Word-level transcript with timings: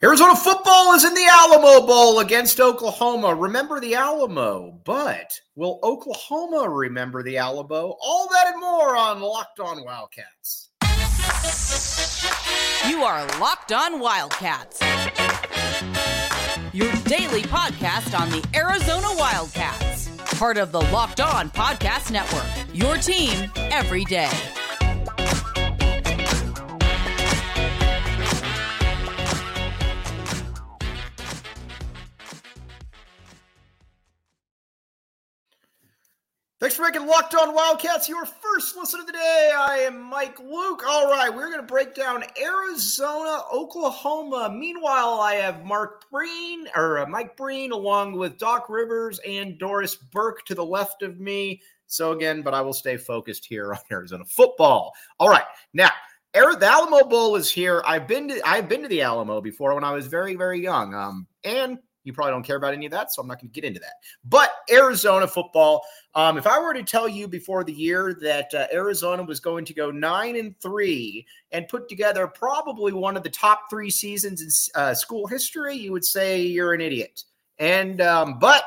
Arizona 0.00 0.36
football 0.36 0.94
is 0.94 1.04
in 1.04 1.12
the 1.12 1.26
Alamo 1.28 1.84
Bowl 1.84 2.20
against 2.20 2.60
Oklahoma. 2.60 3.34
Remember 3.34 3.80
the 3.80 3.96
Alamo, 3.96 4.78
but 4.84 5.32
will 5.56 5.80
Oklahoma 5.82 6.68
remember 6.68 7.24
the 7.24 7.36
Alamo? 7.36 7.96
All 8.00 8.28
that 8.30 8.52
and 8.52 8.60
more 8.60 8.96
on 8.96 9.20
Locked 9.20 9.58
On 9.58 9.84
Wildcats. 9.84 10.68
You 12.88 13.02
are 13.02 13.26
Locked 13.40 13.72
On 13.72 13.98
Wildcats, 13.98 14.80
your 16.72 16.92
daily 17.04 17.42
podcast 17.42 18.16
on 18.16 18.30
the 18.30 18.46
Arizona 18.54 19.08
Wildcats, 19.16 20.10
part 20.38 20.58
of 20.58 20.70
the 20.70 20.80
Locked 20.80 21.20
On 21.20 21.50
Podcast 21.50 22.12
Network. 22.12 22.46
Your 22.72 22.98
team 22.98 23.50
every 23.56 24.04
day. 24.04 24.30
Making 36.88 37.06
Locked 37.06 37.34
On 37.34 37.54
Wildcats 37.54 38.08
your 38.08 38.24
first 38.24 38.74
listen 38.74 39.00
of 39.00 39.06
the 39.06 39.12
day. 39.12 39.50
I 39.54 39.80
am 39.80 40.00
Mike 40.00 40.40
Luke. 40.40 40.82
All 40.88 41.10
right, 41.10 41.28
we're 41.28 41.50
going 41.50 41.60
to 41.60 41.66
break 41.66 41.94
down 41.94 42.24
Arizona, 42.40 43.42
Oklahoma. 43.52 44.50
Meanwhile, 44.50 45.20
I 45.20 45.34
have 45.34 45.66
Mark 45.66 46.08
Breen 46.10 46.66
or 46.74 47.00
uh, 47.00 47.06
Mike 47.06 47.36
Breen 47.36 47.72
along 47.72 48.14
with 48.14 48.38
Doc 48.38 48.70
Rivers 48.70 49.20
and 49.28 49.58
Doris 49.58 49.96
Burke 49.96 50.46
to 50.46 50.54
the 50.54 50.64
left 50.64 51.02
of 51.02 51.20
me. 51.20 51.60
So 51.88 52.12
again, 52.12 52.40
but 52.40 52.54
I 52.54 52.62
will 52.62 52.72
stay 52.72 52.96
focused 52.96 53.44
here 53.44 53.74
on 53.74 53.80
Arizona 53.92 54.24
football. 54.24 54.94
All 55.18 55.28
right, 55.28 55.44
now 55.74 55.90
the 56.32 56.66
Alamo 56.66 57.06
Bowl 57.06 57.36
is 57.36 57.50
here. 57.50 57.82
I've 57.86 58.08
been 58.08 58.28
to 58.28 58.40
I've 58.48 58.66
been 58.66 58.80
to 58.80 58.88
the 58.88 59.02
Alamo 59.02 59.42
before 59.42 59.74
when 59.74 59.84
I 59.84 59.92
was 59.92 60.06
very 60.06 60.36
very 60.36 60.62
young. 60.62 60.94
Um, 60.94 61.26
and 61.44 61.80
you 62.08 62.12
probably 62.12 62.32
don't 62.32 62.42
care 62.42 62.56
about 62.56 62.74
any 62.74 62.86
of 62.86 62.92
that, 62.92 63.12
so 63.12 63.22
I'm 63.22 63.28
not 63.28 63.40
going 63.40 63.50
to 63.50 63.54
get 63.54 63.66
into 63.66 63.80
that. 63.80 63.92
But 64.24 64.50
Arizona 64.70 65.28
football, 65.28 65.82
um, 66.14 66.38
if 66.38 66.46
I 66.46 66.58
were 66.58 66.74
to 66.74 66.82
tell 66.82 67.08
you 67.08 67.28
before 67.28 67.62
the 67.62 67.72
year 67.72 68.16
that 68.22 68.52
uh, 68.54 68.66
Arizona 68.72 69.22
was 69.22 69.38
going 69.38 69.64
to 69.66 69.74
go 69.74 69.90
nine 69.90 70.36
and 70.36 70.58
three 70.60 71.26
and 71.52 71.68
put 71.68 71.88
together 71.88 72.26
probably 72.26 72.92
one 72.92 73.16
of 73.16 73.22
the 73.22 73.30
top 73.30 73.70
three 73.70 73.90
seasons 73.90 74.42
in 74.42 74.80
uh, 74.80 74.94
school 74.94 75.26
history, 75.26 75.76
you 75.76 75.92
would 75.92 76.04
say 76.04 76.40
you're 76.40 76.72
an 76.72 76.80
idiot. 76.80 77.22
And 77.58 78.00
um, 78.00 78.38
but 78.38 78.64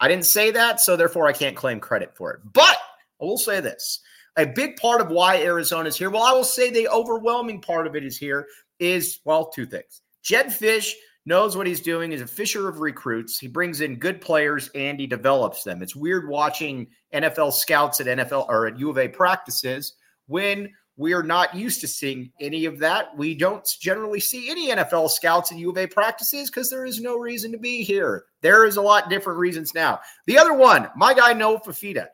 I 0.00 0.08
didn't 0.08 0.26
say 0.26 0.52
that, 0.52 0.80
so 0.80 0.96
therefore 0.96 1.26
I 1.26 1.32
can't 1.32 1.56
claim 1.56 1.80
credit 1.80 2.16
for 2.16 2.32
it. 2.32 2.40
But 2.52 2.78
I 3.20 3.24
will 3.24 3.38
say 3.38 3.60
this: 3.60 4.00
a 4.36 4.46
big 4.46 4.76
part 4.76 5.00
of 5.00 5.08
why 5.08 5.42
Arizona 5.42 5.88
is 5.88 5.96
here. 5.96 6.10
Well, 6.10 6.22
I 6.22 6.32
will 6.32 6.44
say 6.44 6.70
the 6.70 6.88
overwhelming 6.88 7.60
part 7.60 7.86
of 7.86 7.96
it 7.96 8.04
is 8.04 8.16
here 8.16 8.46
is 8.78 9.20
well, 9.24 9.50
two 9.50 9.66
things. 9.66 10.02
Jed 10.22 10.46
Fisch 10.46 10.92
knows 11.26 11.56
what 11.56 11.66
he's 11.66 11.80
doing. 11.80 12.12
is 12.12 12.20
a 12.20 12.26
fisher 12.26 12.68
of 12.68 12.80
recruits. 12.80 13.38
He 13.38 13.48
brings 13.48 13.80
in 13.80 13.98
good 13.98 14.20
players 14.20 14.70
and 14.74 14.98
he 14.98 15.06
develops 15.06 15.62
them. 15.62 15.82
It's 15.82 15.96
weird 15.96 16.28
watching 16.28 16.86
NFL 17.12 17.52
scouts 17.52 18.00
at 18.00 18.06
NFL 18.06 18.48
or 18.48 18.66
at 18.66 18.78
U 18.78 18.90
of 18.90 18.98
A 18.98 19.08
practices 19.08 19.94
when 20.26 20.70
we 20.96 21.12
are 21.12 21.22
not 21.22 21.54
used 21.54 21.80
to 21.80 21.88
seeing 21.88 22.30
any 22.40 22.66
of 22.66 22.78
that. 22.78 23.16
We 23.16 23.34
don't 23.34 23.66
generally 23.80 24.20
see 24.20 24.48
any 24.50 24.70
NFL 24.70 25.10
scouts 25.10 25.50
at 25.50 25.58
U 25.58 25.70
of 25.70 25.78
A 25.78 25.86
practices 25.86 26.50
because 26.50 26.70
there 26.70 26.84
is 26.84 27.00
no 27.00 27.18
reason 27.18 27.50
to 27.52 27.58
be 27.58 27.82
here. 27.82 28.24
There 28.42 28.64
is 28.64 28.76
a 28.76 28.82
lot 28.82 29.10
different 29.10 29.38
reasons 29.38 29.74
now. 29.74 30.00
The 30.26 30.38
other 30.38 30.54
one, 30.54 30.88
my 30.96 31.14
guy 31.14 31.32
Noah 31.32 31.60
Fifita. 31.60 32.06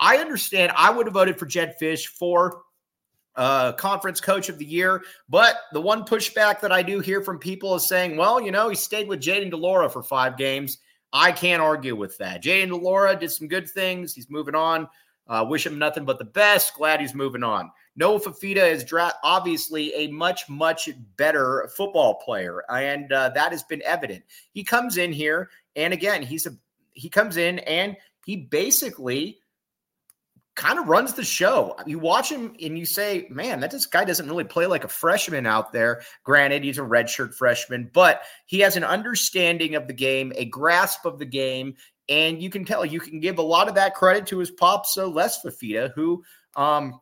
I 0.00 0.18
understand 0.18 0.72
I 0.76 0.90
would 0.90 1.06
have 1.06 1.14
voted 1.14 1.38
for 1.38 1.46
Jed 1.46 1.74
Fisch 1.80 2.06
for 2.06 2.62
uh, 3.36 3.72
conference 3.72 4.20
coach 4.20 4.48
of 4.48 4.58
the 4.58 4.64
year. 4.64 5.02
But 5.28 5.56
the 5.72 5.80
one 5.80 6.04
pushback 6.04 6.60
that 6.60 6.72
I 6.72 6.82
do 6.82 7.00
hear 7.00 7.22
from 7.22 7.38
people 7.38 7.74
is 7.74 7.88
saying, 7.88 8.16
well, 8.16 8.40
you 8.40 8.50
know, 8.50 8.68
he 8.68 8.74
stayed 8.74 9.08
with 9.08 9.20
Jayden 9.20 9.50
de 9.50 9.56
Laura 9.56 9.88
for 9.88 10.02
five 10.02 10.36
games. 10.36 10.78
I 11.12 11.32
can't 11.32 11.62
argue 11.62 11.96
with 11.96 12.18
that. 12.18 12.42
Jayden 12.42 12.68
de 12.68 12.76
Laura 12.76 13.16
did 13.16 13.30
some 13.30 13.48
good 13.48 13.68
things. 13.68 14.14
He's 14.14 14.28
moving 14.28 14.54
on. 14.54 14.88
Uh, 15.28 15.44
wish 15.46 15.66
him 15.66 15.78
nothing 15.78 16.04
but 16.04 16.18
the 16.18 16.24
best. 16.24 16.74
Glad 16.74 17.00
he's 17.00 17.14
moving 17.14 17.42
on. 17.42 17.70
Noah 17.96 18.20
Fifita 18.20 18.66
is 18.66 18.82
dra- 18.82 19.12
obviously 19.22 19.92
a 19.94 20.08
much, 20.08 20.48
much 20.48 20.88
better 21.16 21.68
football 21.76 22.14
player, 22.14 22.62
and 22.70 23.12
uh, 23.12 23.28
that 23.30 23.52
has 23.52 23.62
been 23.64 23.82
evident. 23.84 24.24
He 24.52 24.64
comes 24.64 24.96
in 24.96 25.12
here, 25.12 25.50
and 25.76 25.92
again, 25.92 26.22
he's 26.22 26.46
a 26.46 26.56
he 26.92 27.08
comes 27.08 27.36
in 27.36 27.60
and 27.60 27.96
he 28.24 28.36
basically 28.36 29.38
kind 30.58 30.78
of 30.78 30.88
runs 30.88 31.14
the 31.14 31.24
show. 31.24 31.76
You 31.86 32.00
watch 32.00 32.30
him 32.30 32.52
and 32.60 32.76
you 32.76 32.84
say, 32.84 33.28
man, 33.30 33.60
that 33.60 33.70
this 33.70 33.86
guy 33.86 34.04
doesn't 34.04 34.28
really 34.28 34.42
play 34.42 34.66
like 34.66 34.82
a 34.82 34.88
freshman 34.88 35.46
out 35.46 35.72
there. 35.72 36.02
Granted, 36.24 36.64
he's 36.64 36.78
a 36.78 36.82
redshirt 36.82 37.32
freshman, 37.32 37.90
but 37.94 38.22
he 38.46 38.58
has 38.58 38.76
an 38.76 38.82
understanding 38.82 39.76
of 39.76 39.86
the 39.86 39.92
game, 39.92 40.32
a 40.34 40.46
grasp 40.46 41.06
of 41.06 41.20
the 41.20 41.24
game. 41.24 41.76
And 42.08 42.42
you 42.42 42.50
can 42.50 42.64
tell 42.64 42.84
you 42.84 42.98
can 42.98 43.20
give 43.20 43.38
a 43.38 43.42
lot 43.42 43.68
of 43.68 43.76
that 43.76 43.94
credit 43.94 44.26
to 44.26 44.38
his 44.38 44.50
pop, 44.50 44.84
so 44.84 45.08
Les 45.08 45.40
Fifita, 45.42 45.92
who 45.94 46.24
um 46.56 47.00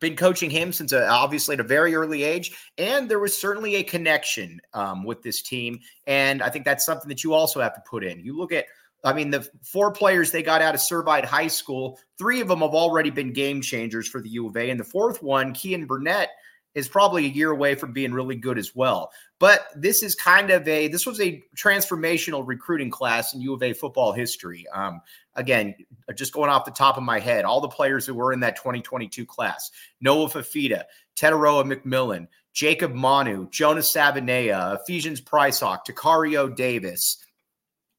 been 0.00 0.16
coaching 0.16 0.50
him 0.50 0.72
since 0.72 0.92
uh, 0.92 1.06
obviously 1.08 1.54
at 1.54 1.60
a 1.60 1.64
very 1.64 1.94
early 1.94 2.24
age, 2.24 2.56
and 2.76 3.08
there 3.08 3.20
was 3.20 3.40
certainly 3.40 3.76
a 3.76 3.82
connection 3.84 4.60
um, 4.74 5.04
with 5.04 5.22
this 5.22 5.40
team, 5.40 5.78
and 6.06 6.42
I 6.42 6.50
think 6.50 6.64
that's 6.64 6.84
something 6.84 7.08
that 7.08 7.22
you 7.22 7.32
also 7.32 7.60
have 7.60 7.74
to 7.74 7.82
put 7.88 8.04
in. 8.04 8.20
You 8.20 8.36
look 8.36 8.52
at 8.52 8.66
I 9.04 9.12
mean, 9.12 9.30
the 9.30 9.46
four 9.62 9.92
players 9.92 10.30
they 10.30 10.42
got 10.42 10.62
out 10.62 10.74
of 10.74 10.80
Servite 10.80 11.24
High 11.24 11.48
School, 11.48 11.98
three 12.18 12.40
of 12.40 12.48
them 12.48 12.60
have 12.60 12.74
already 12.74 13.10
been 13.10 13.32
game 13.32 13.60
changers 13.60 14.08
for 14.08 14.20
the 14.20 14.30
U 14.30 14.48
of 14.48 14.56
A. 14.56 14.70
And 14.70 14.80
the 14.80 14.84
fourth 14.84 15.22
one, 15.22 15.52
Keyan 15.52 15.86
Burnett, 15.86 16.30
is 16.74 16.88
probably 16.88 17.26
a 17.26 17.28
year 17.28 17.50
away 17.50 17.74
from 17.74 17.92
being 17.92 18.12
really 18.12 18.34
good 18.34 18.58
as 18.58 18.74
well. 18.74 19.12
But 19.38 19.66
this 19.76 20.02
is 20.02 20.14
kind 20.14 20.50
of 20.50 20.66
a 20.66 20.88
this 20.88 21.06
was 21.06 21.20
a 21.20 21.42
transformational 21.56 22.44
recruiting 22.46 22.90
class 22.90 23.34
in 23.34 23.40
U 23.40 23.54
of 23.54 23.62
A 23.62 23.72
football 23.72 24.12
history. 24.12 24.66
Um, 24.72 25.00
again, 25.34 25.74
just 26.14 26.32
going 26.32 26.50
off 26.50 26.64
the 26.64 26.70
top 26.70 26.96
of 26.96 27.02
my 27.02 27.20
head, 27.20 27.44
all 27.44 27.60
the 27.60 27.68
players 27.68 28.06
who 28.06 28.14
were 28.14 28.32
in 28.32 28.40
that 28.40 28.56
2022 28.56 29.24
class: 29.24 29.70
Noah 30.00 30.28
Fifita, 30.28 30.84
Tetairoa 31.16 31.64
McMillan, 31.64 32.26
Jacob 32.52 32.92
Manu, 32.92 33.48
Jonas 33.50 33.92
Savaiinaea, 33.92 34.80
Ephesians 34.80 35.20
Prysock, 35.20 35.80
Tacario 35.86 36.54
Davis. 36.54 37.23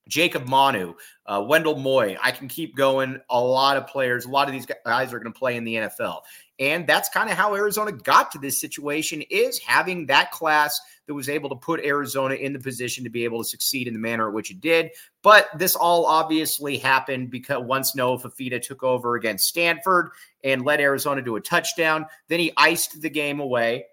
Jacob 0.07 0.47
Manu, 0.47 0.93
uh, 1.25 1.43
Wendell 1.47 1.77
Moy. 1.77 2.17
I 2.21 2.31
can 2.31 2.47
keep 2.47 2.75
going. 2.75 3.19
A 3.29 3.39
lot 3.39 3.77
of 3.77 3.87
players, 3.87 4.25
a 4.25 4.29
lot 4.29 4.47
of 4.47 4.53
these 4.53 4.67
guys 4.85 5.13
are 5.13 5.19
going 5.19 5.33
to 5.33 5.37
play 5.37 5.55
in 5.55 5.63
the 5.63 5.75
NFL. 5.75 6.21
And 6.59 6.87
that's 6.87 7.09
kind 7.09 7.29
of 7.29 7.35
how 7.35 7.53
Arizona 7.55 7.91
got 7.91 8.31
to 8.31 8.39
this 8.39 8.61
situation 8.61 9.21
is 9.29 9.59
having 9.59 10.05
that 10.05 10.31
class 10.31 10.79
that 11.05 11.13
was 11.13 11.27
able 11.27 11.49
to 11.49 11.55
put 11.55 11.83
Arizona 11.83 12.35
in 12.35 12.53
the 12.53 12.59
position 12.59 13.03
to 13.03 13.09
be 13.09 13.25
able 13.25 13.43
to 13.43 13.49
succeed 13.49 13.87
in 13.87 13.93
the 13.93 13.99
manner 13.99 14.29
in 14.29 14.33
which 14.33 14.51
it 14.51 14.61
did. 14.61 14.91
But 15.21 15.49
this 15.57 15.75
all 15.75 16.05
obviously 16.05 16.77
happened 16.77 17.29
because 17.29 17.63
once 17.63 17.95
Noah 17.95 18.19
Fifita 18.19 18.61
took 18.61 18.83
over 18.83 19.15
against 19.15 19.47
Stanford 19.47 20.11
and 20.43 20.63
led 20.63 20.79
Arizona 20.79 21.21
to 21.23 21.35
a 21.35 21.41
touchdown, 21.41 22.05
then 22.29 22.39
he 22.39 22.53
iced 22.55 23.01
the 23.01 23.09
game 23.09 23.41
away. 23.41 23.85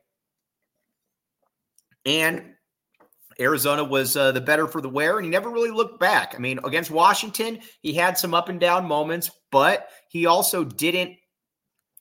And 2.04 2.54
Arizona 3.40 3.84
was 3.84 4.16
uh, 4.16 4.32
the 4.32 4.40
better 4.40 4.66
for 4.66 4.80
the 4.80 4.88
wear, 4.88 5.16
and 5.16 5.24
he 5.24 5.30
never 5.30 5.50
really 5.50 5.70
looked 5.70 6.00
back. 6.00 6.34
I 6.34 6.38
mean, 6.38 6.58
against 6.64 6.90
Washington, 6.90 7.60
he 7.80 7.92
had 7.92 8.18
some 8.18 8.34
up 8.34 8.48
and 8.48 8.60
down 8.60 8.86
moments, 8.86 9.30
but 9.50 9.88
he 10.08 10.26
also 10.26 10.64
didn't. 10.64 11.16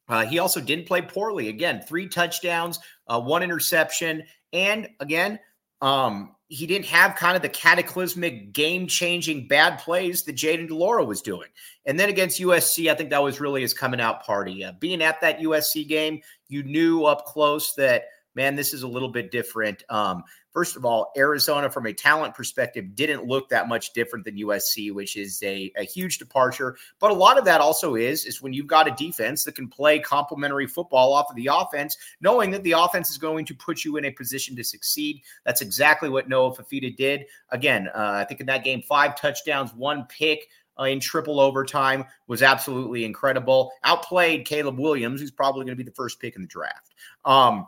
Uh, 0.08 0.26
he 0.26 0.40
also 0.40 0.60
didn't 0.60 0.88
play 0.88 1.02
poorly. 1.02 1.48
Again, 1.48 1.82
three 1.88 2.08
touchdowns, 2.08 2.80
uh, 3.08 3.20
one 3.20 3.44
interception, 3.44 4.24
and 4.52 4.90
again, 5.00 5.40
um, 5.82 6.36
he 6.48 6.68
didn't 6.68 6.88
have 6.88 7.16
kind 7.16 7.38
of 7.38 7.42
the 7.42 7.50
cataclysmic, 7.50 8.52
game-changing 8.52 9.48
bad 9.48 9.80
plays 9.80 10.24
that 10.24 10.36
Jayden 10.36 10.68
de 10.68 10.76
Laura 10.76 11.06
was 11.06 11.22
doing. 11.22 11.48
And 11.86 11.98
then 11.98 12.10
against 12.10 12.42
USC, 12.42 12.92
I 12.92 12.96
think 12.96 13.10
that 13.12 13.24
was 13.24 13.40
really 13.40 13.62
his 13.62 13.74
coming 13.74 14.02
out 14.02 14.26
party. 14.26 14.66
Uh, 14.66 14.74
being 14.80 15.02
at 15.02 15.22
that 15.22 15.40
USC 15.40 15.88
game, 15.88 16.22
you 16.50 16.62
knew 16.64 17.06
up 17.06 17.26
close 17.26 17.74
that 17.76 18.04
man, 18.36 18.56
this 18.56 18.74
is 18.74 18.84
a 18.84 18.88
little 18.88 19.10
bit 19.10 19.32
different. 19.32 19.84
Um, 19.90 20.24
first 20.52 20.76
of 20.76 20.86
all, 20.86 21.12
Arizona, 21.18 21.70
from 21.70 21.86
a 21.86 21.94
talent 21.94 22.36
perspective, 22.36 22.96
didn't 22.96 23.26
look 23.26 23.50
that 23.50 23.68
much 23.68 23.94
different 23.94 24.26
than 24.26 24.36
USC, 24.38 24.94
which 24.94 25.16
is 25.18 25.42
a, 25.44 25.72
a 25.78 25.84
huge 25.84 26.18
departure. 26.18 26.78
But 27.00 27.12
a 27.12 27.16
lot 27.16 27.38
of 27.38 27.46
that 27.46 27.62
also 27.62 27.96
is 27.96 28.26
is 28.26 28.42
when 28.42 28.54
you've 28.54 28.68
got 28.68 28.88
a 28.88 28.92
defense 28.92 29.44
that 29.44 29.56
can 29.56 29.68
play 29.68 30.00
complementary 30.00 30.68
football 30.68 31.14
off 31.14 31.30
of 31.30 31.36
the 31.36 31.50
offense, 31.52 31.98
knowing 32.20 32.52
that 32.52 32.64
the 32.64 32.74
offense 32.74 33.10
is 33.10 33.18
going 33.18 33.46
to 33.46 33.56
put 33.56 33.84
you 33.84 33.98
in 33.98 34.06
a 34.06 34.12
position 34.12 34.56
to 34.56 34.64
succeed. 34.64 35.22
That's 35.46 35.62
exactly 35.62 36.10
what 36.10 36.30
Noah 36.30 36.56
Fifita 36.56 36.96
did. 36.96 37.26
Again, 37.50 37.88
uh, 37.94 38.12
I 38.22 38.26
think 38.26 38.40
in 38.40 38.48
that 38.48 38.64
game, 38.64 38.82
five 38.82 39.20
touchdowns, 39.20 39.74
one 39.74 40.06
pick. 40.06 40.48
Uh, 40.80 40.86
in 40.86 41.02
triple 41.02 41.42
overtime 41.42 42.06
was 42.28 42.42
absolutely 42.42 43.04
incredible. 43.04 43.74
Outplayed 43.84 44.46
Caleb 44.46 44.80
Williams, 44.80 45.20
who's 45.20 45.30
probably 45.30 45.66
going 45.66 45.78
to 45.78 45.84
be 45.84 45.88
the 45.88 45.94
first 45.94 46.20
pick 46.20 46.38
in 46.38 46.42
the 46.42 46.48
draft. 46.48 46.96
Um, 47.26 47.68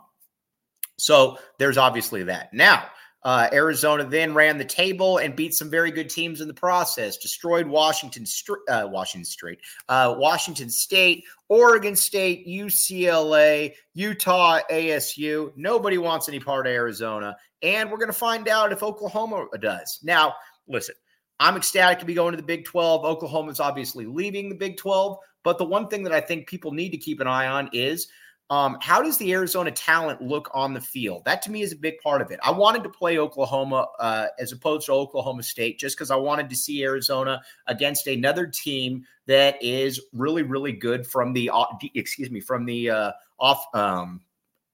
so 0.98 1.38
there's 1.58 1.78
obviously 1.78 2.22
that. 2.24 2.52
Now, 2.52 2.84
Uh, 3.24 3.48
Arizona 3.54 4.04
then 4.04 4.34
ran 4.34 4.58
the 4.58 4.64
table 4.66 5.16
and 5.16 5.34
beat 5.34 5.54
some 5.54 5.70
very 5.70 5.90
good 5.90 6.10
teams 6.10 6.42
in 6.42 6.48
the 6.48 6.52
process. 6.52 7.16
Destroyed 7.16 7.66
Washington, 7.66 8.26
uh, 8.68 8.86
Washington 8.90 9.24
State, 9.24 9.60
uh, 9.88 10.14
Washington 10.18 10.68
State, 10.68 11.24
Oregon 11.48 11.96
State, 11.96 12.46
UCLA, 12.46 13.74
Utah, 13.94 14.60
ASU. 14.70 15.52
Nobody 15.56 15.96
wants 15.96 16.28
any 16.28 16.38
part 16.38 16.66
of 16.66 16.72
Arizona, 16.74 17.34
and 17.62 17.90
we're 17.90 17.96
going 17.96 18.08
to 18.08 18.12
find 18.12 18.46
out 18.46 18.72
if 18.72 18.82
Oklahoma 18.82 19.46
does. 19.58 20.00
Now, 20.02 20.34
listen, 20.68 20.94
I'm 21.40 21.56
ecstatic 21.56 22.00
to 22.00 22.06
be 22.06 22.12
going 22.12 22.32
to 22.32 22.36
the 22.36 22.46
Big 22.46 22.66
12. 22.66 23.06
Oklahoma's 23.06 23.58
obviously 23.58 24.04
leaving 24.04 24.50
the 24.50 24.54
Big 24.54 24.76
12, 24.76 25.16
but 25.42 25.56
the 25.56 25.64
one 25.64 25.88
thing 25.88 26.02
that 26.02 26.12
I 26.12 26.20
think 26.20 26.46
people 26.46 26.72
need 26.72 26.90
to 26.90 26.98
keep 26.98 27.20
an 27.20 27.26
eye 27.26 27.46
on 27.46 27.70
is 27.72 28.06
um, 28.50 28.76
how 28.80 29.02
does 29.02 29.16
the 29.16 29.32
Arizona 29.32 29.70
talent 29.70 30.20
look 30.20 30.50
on 30.52 30.74
the 30.74 30.80
field? 30.80 31.24
That 31.24 31.40
to 31.42 31.50
me 31.50 31.62
is 31.62 31.72
a 31.72 31.76
big 31.76 31.98
part 32.00 32.20
of 32.20 32.30
it. 32.30 32.38
I 32.42 32.50
wanted 32.50 32.82
to 32.82 32.90
play 32.90 33.18
Oklahoma 33.18 33.88
uh, 33.98 34.26
as 34.38 34.52
opposed 34.52 34.86
to 34.86 34.92
Oklahoma 34.92 35.42
State 35.42 35.78
just 35.78 35.96
because 35.96 36.10
I 36.10 36.16
wanted 36.16 36.50
to 36.50 36.56
see 36.56 36.84
Arizona 36.84 37.42
against 37.66 38.06
another 38.06 38.46
team 38.46 39.04
that 39.26 39.62
is 39.62 40.00
really, 40.12 40.42
really 40.42 40.72
good 40.72 41.06
from 41.06 41.32
the 41.32 41.50
excuse 41.94 42.30
me 42.30 42.40
from 42.40 42.66
the 42.66 42.90
uh, 42.90 43.12
off 43.38 43.64
um, 43.74 44.20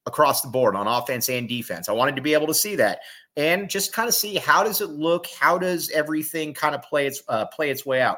across 0.05 0.41
the 0.41 0.49
board 0.49 0.75
on 0.75 0.87
offense 0.87 1.29
and 1.29 1.47
defense. 1.47 1.87
I 1.87 1.93
wanted 1.93 2.17
to 2.17 2.21
be 2.21 2.33
able 2.33 2.47
to 2.47 2.53
see 2.53 2.75
that 2.75 2.99
and 3.37 3.69
just 3.69 3.93
kind 3.93 4.09
of 4.09 4.13
see 4.13 4.35
how 4.35 4.63
does 4.63 4.81
it 4.81 4.89
look, 4.89 5.27
how 5.39 5.57
does 5.57 5.89
everything 5.91 6.53
kind 6.53 6.75
of 6.75 6.81
play 6.81 7.07
its 7.07 7.23
uh, 7.29 7.45
play 7.45 7.69
its 7.69 7.85
way 7.85 8.01
out. 8.01 8.17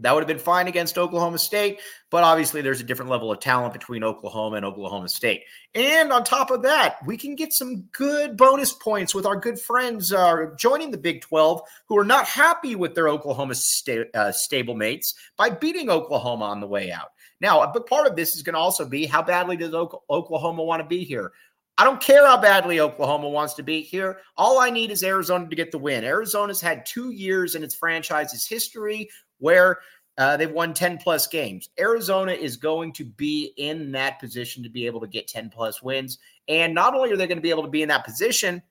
That 0.00 0.14
would 0.14 0.20
have 0.20 0.28
been 0.28 0.38
fine 0.38 0.66
against 0.66 0.98
Oklahoma 0.98 1.38
State, 1.38 1.80
but 2.10 2.24
obviously 2.24 2.62
there's 2.62 2.80
a 2.80 2.84
different 2.84 3.10
level 3.10 3.30
of 3.30 3.40
talent 3.40 3.72
between 3.72 4.02
Oklahoma 4.02 4.56
and 4.56 4.64
Oklahoma 4.64 5.08
State. 5.08 5.44
And 5.74 6.12
on 6.12 6.24
top 6.24 6.50
of 6.50 6.62
that, 6.62 6.96
we 7.06 7.16
can 7.16 7.34
get 7.34 7.52
some 7.52 7.82
good 7.92 8.36
bonus 8.36 8.72
points 8.72 9.14
with 9.14 9.26
our 9.26 9.36
good 9.36 9.60
friends 9.60 10.12
uh, 10.12 10.46
joining 10.58 10.90
the 10.90 10.98
Big 10.98 11.20
12 11.20 11.60
who 11.86 11.98
are 11.98 12.04
not 12.04 12.26
happy 12.26 12.74
with 12.74 12.94
their 12.94 13.08
Oklahoma 13.08 13.54
sta- 13.54 14.10
uh, 14.14 14.32
stablemates 14.32 15.14
by 15.36 15.50
beating 15.50 15.90
Oklahoma 15.90 16.46
on 16.46 16.60
the 16.60 16.66
way 16.66 16.90
out. 16.90 17.08
Now, 17.40 17.62
a 17.62 17.72
big 17.72 17.86
part 17.86 18.06
of 18.06 18.16
this 18.16 18.36
is 18.36 18.42
going 18.42 18.54
to 18.54 18.60
also 18.60 18.86
be 18.86 19.06
how 19.06 19.22
badly 19.22 19.56
does 19.56 19.74
Oklahoma 19.74 20.62
want 20.62 20.82
to 20.82 20.88
be 20.88 21.04
here? 21.04 21.32
I 21.78 21.84
don't 21.84 22.00
care 22.00 22.26
how 22.26 22.36
badly 22.36 22.78
Oklahoma 22.78 23.30
wants 23.30 23.54
to 23.54 23.62
be 23.62 23.80
here. 23.80 24.18
All 24.36 24.58
I 24.58 24.68
need 24.68 24.90
is 24.90 25.02
Arizona 25.02 25.48
to 25.48 25.56
get 25.56 25.72
the 25.72 25.78
win. 25.78 26.04
Arizona's 26.04 26.60
had 26.60 26.84
two 26.84 27.10
years 27.10 27.54
in 27.54 27.64
its 27.64 27.74
franchise's 27.74 28.46
history 28.46 29.08
where 29.40 29.80
uh, 30.18 30.36
they've 30.36 30.50
won 30.50 30.74
10 30.74 30.98
plus 30.98 31.26
games. 31.26 31.70
Arizona 31.78 32.32
is 32.32 32.56
going 32.56 32.92
to 32.92 33.04
be 33.04 33.52
in 33.56 33.92
that 33.92 34.20
position 34.20 34.62
to 34.62 34.68
be 34.68 34.86
able 34.86 35.00
to 35.00 35.06
get 35.06 35.28
10 35.28 35.50
plus 35.50 35.82
wins. 35.82 36.18
And 36.48 36.74
not 36.74 36.94
only 36.94 37.10
are 37.12 37.16
they 37.16 37.26
going 37.26 37.38
to 37.38 37.42
be 37.42 37.50
able 37.50 37.62
to 37.62 37.70
be 37.70 37.82
in 37.82 37.88
that 37.88 38.04
position, 38.04 38.62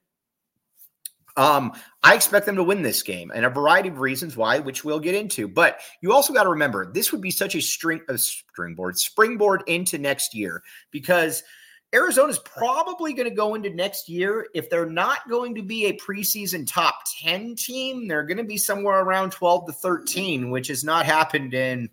um, 1.37 1.71
I 2.03 2.15
expect 2.15 2.45
them 2.45 2.55
to 2.55 2.63
win 2.63 2.81
this 2.81 3.01
game, 3.01 3.31
and 3.33 3.45
a 3.45 3.49
variety 3.49 3.87
of 3.87 3.99
reasons 3.99 4.35
why, 4.35 4.59
which 4.59 4.83
we'll 4.83 4.99
get 4.99 5.15
into. 5.15 5.47
But 5.47 5.79
you 6.01 6.11
also 6.11 6.33
got 6.33 6.43
to 6.43 6.49
remember, 6.49 6.91
this 6.91 7.11
would 7.11 7.21
be 7.21 7.31
such 7.31 7.55
a 7.55 7.61
string, 7.61 8.01
a 8.09 8.17
springboard, 8.17 8.97
springboard 8.97 9.63
into 9.67 9.97
next 9.97 10.33
year 10.33 10.63
because– 10.91 11.43
Arizona's 11.93 12.39
probably 12.39 13.13
going 13.13 13.27
to 13.27 13.35
go 13.35 13.55
into 13.55 13.71
next 13.71 14.09
year. 14.09 14.47
If 14.53 14.69
they're 14.69 14.85
not 14.85 15.27
going 15.27 15.55
to 15.55 15.63
be 15.63 15.85
a 15.87 15.97
preseason 15.97 16.71
top 16.71 16.95
10 17.21 17.55
team, 17.55 18.07
they're 18.07 18.23
going 18.23 18.37
to 18.37 18.43
be 18.43 18.57
somewhere 18.57 18.99
around 18.99 19.31
12 19.31 19.67
to 19.67 19.73
13, 19.73 20.51
which 20.51 20.67
has 20.67 20.83
not 20.83 21.05
happened 21.05 21.53
in 21.53 21.89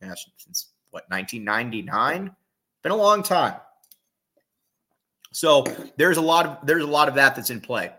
gosh, 0.00 0.26
since 0.36 0.68
what 0.90 1.04
1999. 1.08 2.34
Been 2.82 2.92
a 2.92 2.96
long 2.96 3.22
time. 3.22 3.54
So 5.32 5.64
there's 5.96 6.18
a 6.18 6.22
lot 6.22 6.46
of 6.46 6.66
there's 6.66 6.84
a 6.84 6.88
lot 6.88 7.08
of 7.08 7.14
that 7.14 7.34
that's 7.34 7.50
in 7.50 7.60
play. 7.60 7.90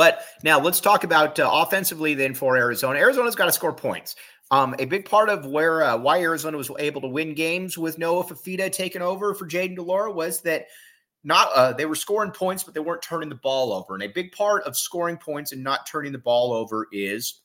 But 0.00 0.24
now 0.42 0.58
let's 0.58 0.80
talk 0.80 1.04
about 1.04 1.38
uh, 1.38 1.50
offensively 1.52 2.14
then 2.14 2.32
for 2.32 2.56
Arizona. 2.56 2.98
Arizona's 2.98 3.34
got 3.34 3.44
to 3.44 3.52
score 3.52 3.74
points. 3.74 4.16
Um, 4.50 4.74
a 4.78 4.86
big 4.86 5.04
part 5.04 5.28
of 5.28 5.44
where 5.44 5.82
uh, 5.82 5.98
why 5.98 6.22
Arizona 6.22 6.56
was 6.56 6.70
able 6.78 7.02
to 7.02 7.06
win 7.06 7.34
games 7.34 7.76
with 7.76 7.98
Noah 7.98 8.24
Fifita 8.24 8.72
taking 8.72 9.02
over 9.02 9.34
for 9.34 9.46
Jayden 9.46 9.74
de 9.76 9.82
Laura 9.82 10.10
was 10.10 10.40
that 10.40 10.68
not 11.22 11.50
uh, 11.54 11.74
they 11.74 11.84
were 11.84 11.94
scoring 11.94 12.30
points, 12.30 12.64
but 12.64 12.72
they 12.72 12.80
weren't 12.80 13.02
turning 13.02 13.28
the 13.28 13.34
ball 13.34 13.74
over. 13.74 13.92
And 13.92 14.02
a 14.02 14.08
big 14.08 14.32
part 14.32 14.62
of 14.62 14.74
scoring 14.74 15.18
points 15.18 15.52
and 15.52 15.62
not 15.62 15.86
turning 15.86 16.12
the 16.12 16.18
ball 16.18 16.54
over 16.54 16.86
is 16.92 17.42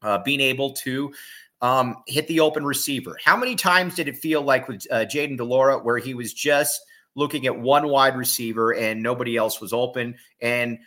uh, 0.00 0.18
being 0.18 0.40
able 0.40 0.74
to 0.74 1.12
um, 1.60 1.96
hit 2.06 2.28
the 2.28 2.38
open 2.38 2.64
receiver. 2.64 3.18
How 3.24 3.36
many 3.36 3.56
times 3.56 3.96
did 3.96 4.06
it 4.06 4.18
feel 4.18 4.42
like 4.42 4.68
with 4.68 4.86
uh, 4.92 5.06
Jayden 5.06 5.38
de 5.38 5.44
Laura 5.44 5.80
where 5.80 5.98
he 5.98 6.14
was 6.14 6.32
just 6.32 6.80
looking 7.16 7.46
at 7.46 7.58
one 7.58 7.88
wide 7.88 8.16
receiver 8.16 8.74
and 8.74 9.02
nobody 9.02 9.36
else 9.36 9.60
was 9.60 9.72
open? 9.72 10.14
And 10.40 10.78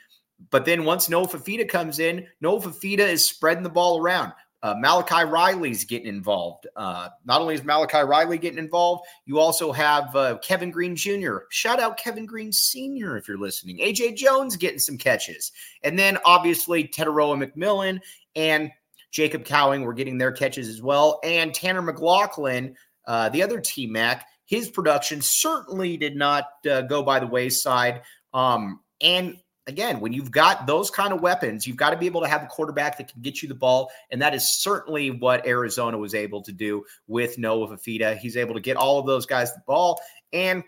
but 0.50 0.66
then 0.66 0.86
once 0.86 1.10
Noah 1.10 1.28
Fifita 1.28 1.68
comes 1.68 2.00
in, 2.00 2.28
Noah 2.42 2.62
Fifita 2.62 3.00
is 3.00 3.25
spreading 3.25 3.63
the 3.63 3.69
ball 3.69 4.00
around. 4.00 4.34
Uh, 4.63 4.74
Malachi 4.80 5.24
Riley's 5.24 5.86
getting 5.86 6.07
involved. 6.07 6.66
Uh, 6.75 7.10
not 7.25 7.42
only 7.42 7.54
is 7.54 7.63
Malachi 7.63 8.00
Riley 8.00 8.39
getting 8.39 8.57
involved, 8.57 9.06
you 9.25 9.39
also 9.39 9.72
have 9.72 10.16
uh, 10.16 10.38
Kevin 10.39 10.72
Green 10.72 10.95
Jr. 10.95 11.38
Shout 11.50 11.80
out 11.80 11.98
Kevin 11.98 12.25
Green 12.25 12.51
Sr. 12.51 13.18
if 13.18 13.28
you're 13.28 13.38
listening. 13.38 13.78
AJ 13.78 14.16
Jones 14.16 14.56
getting 14.56 14.80
some 14.80 14.98
catches. 14.98 15.51
And 15.84 15.98
then 15.98 16.18
obviously 16.25 16.88
Tetairoa 16.88 17.38
McMillan 17.44 18.00
and 18.36 18.72
Jacob 19.12 19.45
Cowing 19.45 19.83
were 19.83 19.94
getting 19.94 20.18
their 20.18 20.31
catches 20.31 20.68
as 20.68 20.81
well. 20.81 21.19
And 21.24 21.54
Tanner 21.54 21.81
McLachlan, 21.81 22.74
uh, 23.06 23.30
the 23.30 23.44
other 23.44 23.60
T 23.60 23.86
Mac, 23.86 24.25
his 24.45 24.69
production 24.69 25.22
certainly 25.22 25.98
did 25.98 26.16
not 26.16 26.45
uh, 26.69 26.81
go 26.81 27.04
by 27.04 27.19
the 27.19 27.28
wayside. 27.28 28.01
Um, 28.33 28.80
and 29.01 29.38
again, 29.68 30.00
when 30.00 30.14
you've 30.14 30.31
got 30.31 30.66
those 30.66 30.90
kind 30.90 31.14
of 31.14 31.22
weapons, 31.22 31.68
you've 31.68 31.78
got 31.78 31.92
to 31.92 31.98
be 31.98 32.06
able 32.06 32.22
to 32.22 32.28
have 32.28 32.44
a 32.44 32.48
quarterback 32.48 32.98
that 32.98 33.12
can 33.12 33.22
get 33.22 33.42
you 33.42 33.48
the 33.48 33.56
ball. 33.56 33.92
And 34.12 34.22
that 34.22 34.34
is 34.34 34.50
certainly 34.50 35.12
what 35.12 35.46
Arizona 35.46 35.98
was 35.98 36.16
able 36.16 36.42
to 36.44 36.52
do 36.52 36.84
with 37.08 37.38
Noah 37.38 37.68
Fifita. 37.68 38.18
He's 38.18 38.38
able 38.38 38.56
to 38.56 38.62
get 38.62 38.78
all 38.78 38.98
of 38.98 39.06
those 39.06 39.25
guys 39.25 39.54
the 39.54 39.62
ball. 39.68 40.00
And 40.34 40.64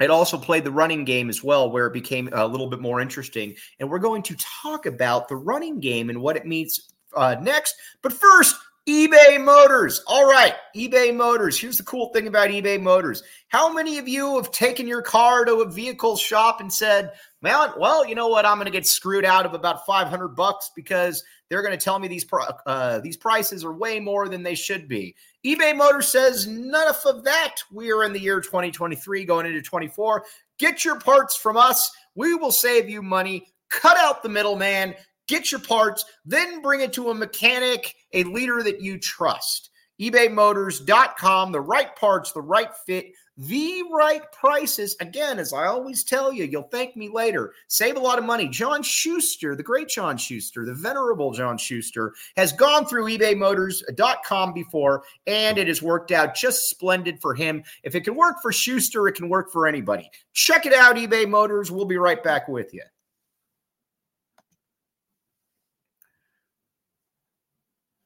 it 0.00 0.10
also 0.10 0.38
played 0.38 0.64
the 0.64 0.70
running 0.70 1.04
game 1.04 1.28
as 1.28 1.42
well, 1.42 1.70
where 1.70 1.86
it 1.86 1.92
became 1.92 2.28
a 2.32 2.46
little 2.46 2.68
bit 2.68 2.80
more 2.80 3.00
interesting. 3.00 3.54
And 3.78 3.90
we're 3.90 3.98
going 3.98 4.22
to 4.24 4.36
talk 4.36 4.86
about 4.86 5.28
the 5.28 5.36
running 5.36 5.80
game 5.80 6.10
and 6.10 6.20
what 6.20 6.36
it 6.36 6.46
means 6.46 6.92
uh, 7.14 7.36
next. 7.40 7.74
But 8.02 8.12
first, 8.12 8.56
eBay 8.88 9.42
Motors. 9.42 10.02
All 10.06 10.26
right, 10.26 10.54
eBay 10.76 11.16
Motors. 11.16 11.58
Here's 11.58 11.78
the 11.78 11.84
cool 11.84 12.10
thing 12.12 12.26
about 12.26 12.50
eBay 12.50 12.78
Motors. 12.78 13.22
How 13.48 13.72
many 13.72 13.96
of 13.96 14.06
you 14.06 14.36
have 14.36 14.50
taken 14.50 14.86
your 14.86 15.00
car 15.00 15.46
to 15.46 15.62
a 15.62 15.70
vehicle 15.70 16.16
shop 16.16 16.60
and 16.60 16.70
said, 16.70 17.12
"Man, 17.40 17.70
well, 17.78 18.06
you 18.06 18.14
know 18.14 18.28
what? 18.28 18.44
I'm 18.44 18.58
going 18.58 18.66
to 18.66 18.70
get 18.70 18.86
screwed 18.86 19.24
out 19.24 19.46
of 19.46 19.54
about 19.54 19.86
500 19.86 20.28
bucks 20.28 20.70
because 20.76 21.24
they're 21.48 21.62
going 21.62 21.76
to 21.76 21.82
tell 21.82 21.98
me 21.98 22.08
these 22.08 22.26
uh, 22.66 23.00
these 23.00 23.16
prices 23.16 23.64
are 23.64 23.72
way 23.72 24.00
more 24.00 24.28
than 24.28 24.42
they 24.42 24.54
should 24.54 24.86
be." 24.86 25.14
eBay 25.46 25.74
Motors 25.74 26.08
says 26.08 26.44
enough 26.46 27.06
of 27.06 27.24
that. 27.24 27.54
We 27.72 27.90
are 27.90 28.04
in 28.04 28.12
the 28.12 28.20
year 28.20 28.42
2023, 28.42 29.24
going 29.24 29.46
into 29.46 29.62
24. 29.62 30.26
Get 30.58 30.84
your 30.84 31.00
parts 31.00 31.38
from 31.38 31.56
us. 31.56 31.90
We 32.14 32.34
will 32.34 32.52
save 32.52 32.90
you 32.90 33.00
money. 33.00 33.46
Cut 33.70 33.96
out 33.96 34.22
the 34.22 34.28
middleman 34.28 34.94
get 35.28 35.50
your 35.50 35.60
parts, 35.60 36.04
then 36.24 36.62
bring 36.62 36.80
it 36.80 36.92
to 36.94 37.10
a 37.10 37.14
mechanic, 37.14 37.94
a 38.12 38.24
leader 38.24 38.62
that 38.62 38.80
you 38.80 38.98
trust. 38.98 39.70
ebaymotors.com, 40.00 41.52
the 41.52 41.60
right 41.60 41.94
parts, 41.96 42.32
the 42.32 42.42
right 42.42 42.70
fit, 42.86 43.12
the 43.36 43.82
right 43.92 44.22
prices. 44.32 44.96
Again, 45.00 45.38
as 45.38 45.52
I 45.52 45.66
always 45.66 46.04
tell 46.04 46.32
you, 46.32 46.44
you'll 46.44 46.68
thank 46.70 46.96
me 46.96 47.08
later. 47.08 47.52
Save 47.68 47.96
a 47.96 48.00
lot 48.00 48.18
of 48.18 48.24
money. 48.24 48.48
John 48.48 48.82
Schuster, 48.82 49.56
the 49.56 49.62
great 49.62 49.88
John 49.88 50.16
Schuster, 50.16 50.64
the 50.64 50.74
venerable 50.74 51.32
John 51.32 51.58
Schuster, 51.58 52.14
has 52.36 52.52
gone 52.52 52.86
through 52.86 53.06
ebaymotors.com 53.06 54.52
before, 54.52 55.02
and 55.26 55.58
it 55.58 55.66
has 55.66 55.82
worked 55.82 56.12
out 56.12 56.36
just 56.36 56.68
splendid 56.68 57.20
for 57.20 57.34
him. 57.34 57.64
If 57.82 57.94
it 57.94 58.02
can 58.02 58.14
work 58.14 58.36
for 58.40 58.52
Schuster, 58.52 59.08
it 59.08 59.14
can 59.14 59.28
work 59.28 59.50
for 59.50 59.66
anybody. 59.66 60.08
Check 60.32 60.66
it 60.66 60.72
out, 60.72 60.96
eBay 60.96 61.28
Motors. 61.28 61.72
We'll 61.72 61.86
be 61.86 61.96
right 61.96 62.22
back 62.22 62.46
with 62.48 62.72
you. 62.72 62.82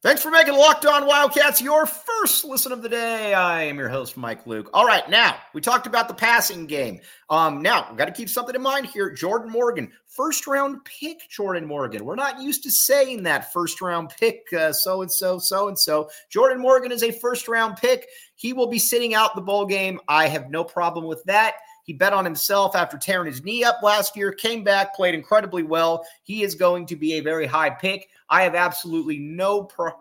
Thanks 0.00 0.22
for 0.22 0.30
making 0.30 0.54
Locked 0.54 0.86
On 0.86 1.08
Wildcats 1.08 1.60
your 1.60 1.84
first 1.84 2.44
listen 2.44 2.70
of 2.70 2.82
the 2.82 2.88
day. 2.88 3.34
I 3.34 3.64
am 3.64 3.78
your 3.78 3.88
host, 3.88 4.16
Mike 4.16 4.46
Luke. 4.46 4.70
All 4.72 4.86
right, 4.86 5.10
now 5.10 5.34
we 5.54 5.60
talked 5.60 5.88
about 5.88 6.06
the 6.06 6.14
passing 6.14 6.66
game. 6.68 7.00
Um, 7.30 7.62
now 7.62 7.88
we 7.90 7.96
got 7.96 8.04
to 8.04 8.12
keep 8.12 8.28
something 8.28 8.54
in 8.54 8.62
mind 8.62 8.86
here. 8.86 9.10
Jordan 9.10 9.50
Morgan, 9.50 9.90
first 10.06 10.46
round 10.46 10.84
pick. 10.84 11.28
Jordan 11.28 11.66
Morgan. 11.66 12.04
We're 12.04 12.14
not 12.14 12.40
used 12.40 12.62
to 12.62 12.70
saying 12.70 13.24
that 13.24 13.52
first 13.52 13.80
round 13.80 14.10
pick. 14.10 14.46
So 14.70 15.02
and 15.02 15.10
so, 15.10 15.40
so 15.40 15.66
and 15.66 15.76
so. 15.76 16.08
Jordan 16.30 16.62
Morgan 16.62 16.92
is 16.92 17.02
a 17.02 17.10
first 17.10 17.48
round 17.48 17.76
pick. 17.76 18.06
He 18.36 18.52
will 18.52 18.68
be 18.68 18.78
sitting 18.78 19.14
out 19.14 19.34
the 19.34 19.40
bowl 19.40 19.66
game. 19.66 19.98
I 20.06 20.28
have 20.28 20.48
no 20.48 20.62
problem 20.62 21.06
with 21.06 21.24
that. 21.24 21.56
He 21.88 21.94
bet 21.94 22.12
on 22.12 22.26
himself 22.26 22.76
after 22.76 22.98
tearing 22.98 23.32
his 23.32 23.42
knee 23.42 23.64
up 23.64 23.80
last 23.82 24.14
year, 24.14 24.30
came 24.30 24.62
back, 24.62 24.94
played 24.94 25.14
incredibly 25.14 25.62
well. 25.62 26.04
He 26.22 26.42
is 26.42 26.54
going 26.54 26.84
to 26.84 26.96
be 26.96 27.14
a 27.14 27.20
very 27.20 27.46
high 27.46 27.70
pick. 27.70 28.10
I 28.28 28.42
have 28.42 28.54
absolutely 28.54 29.18
no 29.18 29.62
pro- 29.62 29.98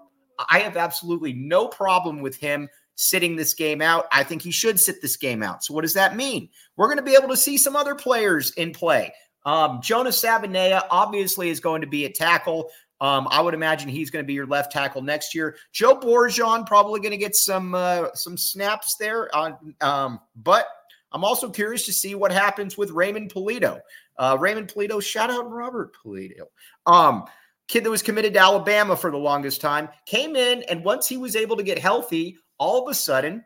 I 0.49 0.59
have 0.59 0.75
absolutely 0.75 1.31
no 1.31 1.69
problem 1.69 2.19
with 2.19 2.35
him 2.35 2.67
sitting 2.95 3.37
this 3.37 3.53
game 3.53 3.81
out. 3.81 4.05
I 4.11 4.23
think 4.23 4.41
he 4.41 4.51
should 4.51 4.81
sit 4.81 5.01
this 5.01 5.15
game 5.15 5.41
out. 5.41 5.63
So 5.63 5.73
what 5.73 5.83
does 5.83 5.93
that 5.93 6.17
mean? 6.17 6.49
We're 6.75 6.87
going 6.87 6.97
to 6.97 7.03
be 7.03 7.15
able 7.15 7.29
to 7.29 7.37
see 7.37 7.57
some 7.57 7.77
other 7.77 7.95
players 7.95 8.51
in 8.51 8.73
play. 8.73 9.13
Um, 9.45 9.79
Jonas 9.81 10.21
Savaiinaea 10.21 10.87
obviously 10.91 11.49
is 11.49 11.61
going 11.61 11.79
to 11.79 11.87
be 11.87 12.03
a 12.03 12.11
tackle. 12.11 12.69
Um, 12.99 13.29
I 13.31 13.39
would 13.39 13.53
imagine 13.53 13.87
he's 13.87 14.09
going 14.09 14.25
to 14.25 14.27
be 14.27 14.33
your 14.33 14.45
left 14.45 14.73
tackle 14.73 15.01
next 15.03 15.33
year. 15.33 15.55
Joe 15.71 15.97
Borjon 15.97 16.67
probably 16.67 16.99
going 16.99 17.11
to 17.11 17.17
get 17.17 17.37
some 17.37 17.73
uh, 17.73 18.07
some 18.13 18.35
snaps 18.35 18.97
there. 18.97 19.33
On, 19.33 19.73
um, 19.79 20.19
but 20.35 20.67
I'm 21.11 21.23
also 21.23 21.49
curious 21.49 21.85
to 21.85 21.93
see 21.93 22.15
what 22.15 22.31
happens 22.31 22.77
with 22.77 22.91
Raymond 22.91 23.33
Polito. 23.33 23.79
Uh, 24.17 24.37
Raymond 24.39 24.67
Polito, 24.67 25.01
shout 25.01 25.29
out 25.29 25.49
Robert 25.49 25.95
Polito. 25.95 26.45
Um, 26.85 27.25
kid 27.67 27.83
that 27.83 27.89
was 27.89 28.01
committed 28.01 28.33
to 28.33 28.39
Alabama 28.39 28.95
for 28.95 29.11
the 29.11 29.17
longest 29.17 29.61
time, 29.61 29.89
came 30.05 30.35
in, 30.35 30.63
and 30.63 30.83
once 30.83 31.07
he 31.07 31.17
was 31.17 31.35
able 31.35 31.57
to 31.57 31.63
get 31.63 31.79
healthy, 31.79 32.37
all 32.57 32.83
of 32.83 32.91
a 32.91 32.93
sudden, 32.93 33.43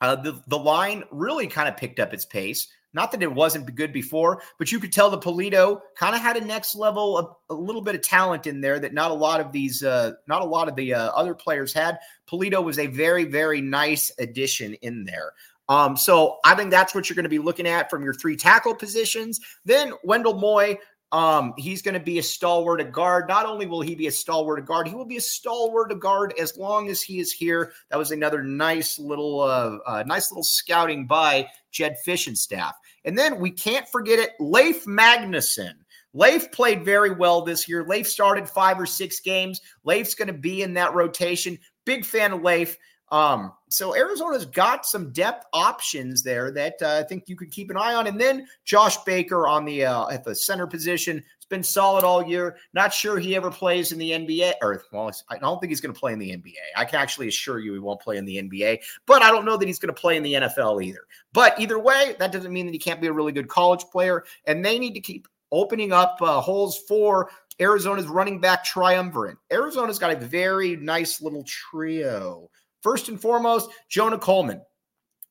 uh, 0.00 0.16
the, 0.16 0.40
the 0.46 0.58
line 0.58 1.04
really 1.10 1.46
kind 1.46 1.68
of 1.68 1.76
picked 1.76 1.98
up 1.98 2.12
its 2.12 2.24
pace. 2.24 2.68
Not 2.94 3.12
that 3.12 3.22
it 3.22 3.32
wasn't 3.32 3.74
good 3.74 3.92
before, 3.92 4.42
but 4.58 4.72
you 4.72 4.80
could 4.80 4.92
tell 4.92 5.10
the 5.10 5.18
Polito 5.18 5.80
kind 5.96 6.14
of 6.14 6.22
had 6.22 6.36
a 6.36 6.44
next 6.44 6.74
level, 6.74 7.18
a, 7.18 7.52
a, 7.52 7.54
little 7.54 7.82
bit 7.82 7.94
of 7.94 8.00
talent 8.00 8.46
in 8.46 8.62
there 8.62 8.78
that 8.78 8.94
not 8.94 9.10
a 9.10 9.14
lot 9.14 9.40
of 9.40 9.52
these, 9.52 9.82
uh, 9.82 10.12
not 10.26 10.40
a 10.40 10.46
lot 10.46 10.68
of 10.68 10.76
the 10.76 10.94
uh, 10.94 11.10
other 11.10 11.34
players 11.34 11.72
had. 11.72 11.98
Polito 12.26 12.64
was 12.64 12.78
a 12.78 12.86
very, 12.86 13.24
very 13.24 13.60
nice 13.60 14.10
addition 14.18 14.72
in 14.74 15.04
there. 15.04 15.32
Um, 15.68 15.96
so 15.96 16.38
I 16.44 16.54
think 16.54 16.70
that's 16.70 16.94
what 16.94 17.08
you're 17.08 17.14
going 17.14 17.24
to 17.24 17.28
be 17.28 17.38
looking 17.38 17.66
at 17.66 17.90
from 17.90 18.02
your 18.02 18.14
three 18.14 18.36
tackle 18.36 18.74
positions. 18.74 19.40
Then 19.64 19.92
Wendell 20.02 20.38
Moy, 20.38 20.78
um, 21.12 21.54
he's 21.56 21.82
going 21.82 21.94
to 21.94 22.00
be 22.00 22.18
a 22.18 22.22
stalwart 22.22 22.80
of 22.80 22.92
guard. 22.92 23.28
Not 23.28 23.46
only 23.46 23.66
will 23.66 23.80
he 23.80 23.94
be 23.94 24.06
a 24.06 24.12
stalwart 24.12 24.58
of 24.58 24.66
guard, 24.66 24.88
he 24.88 24.94
will 24.94 25.06
be 25.06 25.16
a 25.16 25.22
stalwart 25.22 25.90
of 25.92 26.00
guard 26.00 26.34
as 26.38 26.56
long 26.56 26.88
as 26.88 27.02
he 27.02 27.18
is 27.18 27.32
here. 27.32 27.72
That 27.90 27.98
was 27.98 28.10
another 28.10 28.42
nice 28.42 28.98
little, 28.98 29.40
uh, 29.40 29.78
uh, 29.86 30.04
nice 30.06 30.30
little 30.30 30.44
scouting 30.44 31.06
by 31.06 31.48
Jed 31.70 31.96
Fisch 32.06 32.26
and 32.26 32.36
staff. 32.36 32.74
And 33.04 33.16
then 33.16 33.38
we 33.38 33.50
can't 33.50 33.88
forget 33.88 34.18
it, 34.18 34.32
Leif 34.38 34.84
Magnuson. 34.84 35.72
Leif 36.14 36.50
played 36.50 36.84
very 36.84 37.10
well 37.10 37.42
this 37.42 37.68
year. 37.68 37.84
Leif 37.86 38.08
started 38.08 38.48
five 38.48 38.80
or 38.80 38.86
six 38.86 39.20
games. 39.20 39.60
Leif's 39.84 40.14
going 40.14 40.28
to 40.28 40.34
be 40.34 40.62
in 40.62 40.74
that 40.74 40.94
rotation. 40.94 41.58
Big 41.84 42.04
fan 42.04 42.32
of 42.32 42.42
Leif. 42.42 42.76
Um, 43.10 43.52
so 43.68 43.94
Arizona's 43.94 44.44
got 44.44 44.86
some 44.86 45.12
depth 45.12 45.46
options 45.52 46.22
there 46.22 46.50
that 46.52 46.74
uh, 46.82 47.00
I 47.00 47.02
think 47.02 47.24
you 47.26 47.36
could 47.36 47.50
keep 47.50 47.70
an 47.70 47.76
eye 47.76 47.94
on. 47.94 48.06
And 48.06 48.20
then 48.20 48.46
Josh 48.64 48.96
Baker 49.04 49.46
on 49.46 49.64
the 49.64 49.84
uh, 49.84 50.08
at 50.08 50.24
the 50.24 50.34
center 50.34 50.66
position. 50.66 51.22
It's 51.36 51.46
been 51.46 51.62
solid 51.62 52.04
all 52.04 52.26
year. 52.26 52.56
Not 52.74 52.92
sure 52.92 53.18
he 53.18 53.36
ever 53.36 53.50
plays 53.50 53.92
in 53.92 53.98
the 53.98 54.10
NBA. 54.10 54.54
Or 54.62 54.82
well, 54.92 55.10
I 55.28 55.38
don't 55.38 55.60
think 55.60 55.70
he's 55.70 55.80
going 55.80 55.94
to 55.94 55.98
play 55.98 56.12
in 56.12 56.18
the 56.18 56.30
NBA. 56.30 56.54
I 56.76 56.84
can 56.84 57.00
actually 57.00 57.28
assure 57.28 57.58
you 57.58 57.72
he 57.72 57.78
won't 57.78 58.00
play 58.00 58.16
in 58.16 58.24
the 58.24 58.36
NBA. 58.36 58.80
But 59.06 59.22
I 59.22 59.30
don't 59.30 59.44
know 59.44 59.56
that 59.56 59.66
he's 59.66 59.78
going 59.78 59.94
to 59.94 60.00
play 60.00 60.16
in 60.16 60.22
the 60.22 60.34
NFL 60.34 60.82
either. 60.82 61.02
But 61.32 61.58
either 61.60 61.78
way, 61.78 62.16
that 62.18 62.32
doesn't 62.32 62.52
mean 62.52 62.66
that 62.66 62.72
he 62.72 62.78
can't 62.78 63.00
be 63.00 63.06
a 63.06 63.12
really 63.12 63.32
good 63.32 63.48
college 63.48 63.84
player. 63.92 64.24
And 64.46 64.64
they 64.64 64.78
need 64.78 64.94
to 64.94 65.00
keep 65.00 65.28
opening 65.50 65.92
up 65.92 66.18
uh, 66.20 66.40
holes 66.40 66.78
for 66.86 67.30
Arizona's 67.60 68.06
running 68.06 68.40
back 68.40 68.64
triumvirate. 68.64 69.38
Arizona's 69.50 69.98
got 69.98 70.12
a 70.12 70.16
very 70.16 70.76
nice 70.76 71.20
little 71.20 71.44
trio 71.44 72.48
First 72.82 73.08
and 73.08 73.20
foremost, 73.20 73.70
Jonah 73.88 74.18
Coleman. 74.18 74.62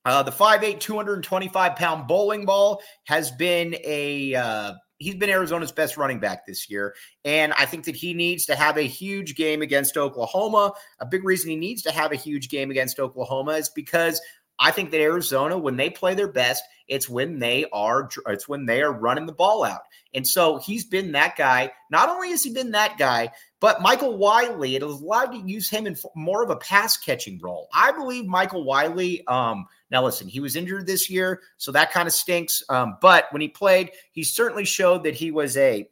Uh, 0.05 0.23
the 0.23 0.31
5'8, 0.31 0.79
225 0.79 1.75
pound 1.75 2.07
bowling 2.07 2.45
ball 2.45 2.81
has 3.05 3.31
been 3.31 3.75
a. 3.83 4.35
Uh, 4.35 4.73
he's 4.99 5.15
been 5.15 5.29
Arizona's 5.29 5.71
best 5.71 5.97
running 5.97 6.19
back 6.19 6.45
this 6.45 6.69
year. 6.69 6.95
And 7.25 7.53
I 7.53 7.65
think 7.65 7.85
that 7.85 7.95
he 7.95 8.13
needs 8.13 8.45
to 8.45 8.55
have 8.55 8.77
a 8.77 8.83
huge 8.83 9.35
game 9.35 9.61
against 9.61 9.97
Oklahoma. 9.97 10.73
A 10.99 11.05
big 11.05 11.23
reason 11.23 11.49
he 11.49 11.55
needs 11.55 11.81
to 11.83 11.91
have 11.91 12.11
a 12.11 12.15
huge 12.15 12.49
game 12.49 12.71
against 12.71 12.99
Oklahoma 12.99 13.53
is 13.53 13.69
because 13.69 14.21
I 14.59 14.71
think 14.71 14.91
that 14.91 15.01
Arizona, 15.01 15.57
when 15.57 15.77
they 15.77 15.89
play 15.89 16.15
their 16.15 16.31
best, 16.31 16.63
it's 16.87 17.07
when 17.07 17.39
they 17.39 17.65
are 17.71 18.09
it's 18.27 18.47
when 18.47 18.65
they 18.65 18.81
are 18.81 18.91
running 18.91 19.25
the 19.25 19.33
ball 19.33 19.63
out. 19.63 19.81
And 20.13 20.25
so 20.25 20.57
he's 20.57 20.85
been 20.85 21.11
that 21.11 21.35
guy. 21.35 21.71
Not 21.91 22.09
only 22.09 22.29
has 22.31 22.43
he 22.43 22.53
been 22.53 22.71
that 22.71 22.97
guy, 22.97 23.29
but 23.59 23.81
Michael 23.81 24.17
Wiley, 24.17 24.75
it 24.75 24.81
has 24.81 25.01
allowed 25.01 25.31
to 25.31 25.39
use 25.39 25.69
him 25.69 25.87
in 25.87 25.95
more 26.15 26.43
of 26.43 26.49
a 26.49 26.55
pass 26.57 26.97
catching 26.97 27.39
role. 27.39 27.67
I 27.73 27.91
believe 27.91 28.25
Michael 28.25 28.63
Wiley. 28.63 29.25
Um, 29.27 29.65
now 29.89 30.03
listen, 30.03 30.27
he 30.27 30.39
was 30.39 30.55
injured 30.55 30.85
this 30.85 31.09
year, 31.09 31.41
so 31.57 31.71
that 31.71 31.91
kind 31.91 32.07
of 32.07 32.13
stinks. 32.13 32.63
Um, 32.69 32.97
but 33.01 33.25
when 33.31 33.41
he 33.41 33.47
played, 33.47 33.91
he 34.11 34.23
certainly 34.23 34.65
showed 34.65 35.03
that 35.03 35.15
he 35.15 35.31
was 35.31 35.57
a 35.57 35.89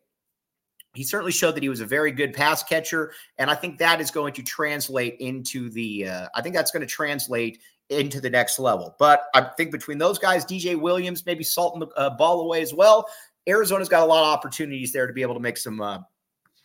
he 0.93 1.03
certainly 1.03 1.33
showed 1.33 1.55
that 1.55 1.63
he 1.63 1.67
was 1.67 1.81
a 1.81 1.85
very 1.85 2.13
good 2.13 2.33
pass 2.33 2.63
catcher 2.63 3.11
and 3.37 3.51
i 3.51 3.53
think 3.53 3.77
that 3.79 3.99
is 3.99 4.11
going 4.11 4.31
to 4.31 4.41
translate 4.41 5.17
into 5.19 5.69
the 5.69 6.07
uh, 6.07 6.27
i 6.33 6.41
think 6.41 6.55
that's 6.55 6.71
going 6.71 6.79
to 6.79 6.87
translate 6.87 7.59
into 7.89 8.19
the 8.19 8.29
next 8.29 8.59
level. 8.59 8.95
But 8.97 9.25
I 9.33 9.41
think 9.41 9.71
between 9.71 9.97
those 9.97 10.17
guys, 10.17 10.45
DJ 10.45 10.79
Williams, 10.79 11.25
maybe 11.25 11.43
salting 11.43 11.81
the 11.81 11.87
uh, 11.95 12.11
ball 12.11 12.41
away 12.41 12.61
as 12.61 12.73
well. 12.73 13.07
Arizona's 13.47 13.89
got 13.89 14.01
a 14.01 14.05
lot 14.05 14.23
of 14.23 14.27
opportunities 14.27 14.91
there 14.91 15.05
to 15.05 15.13
be 15.13 15.21
able 15.21 15.35
to 15.35 15.39
make 15.39 15.57
some 15.57 15.79
uh, 15.81 15.99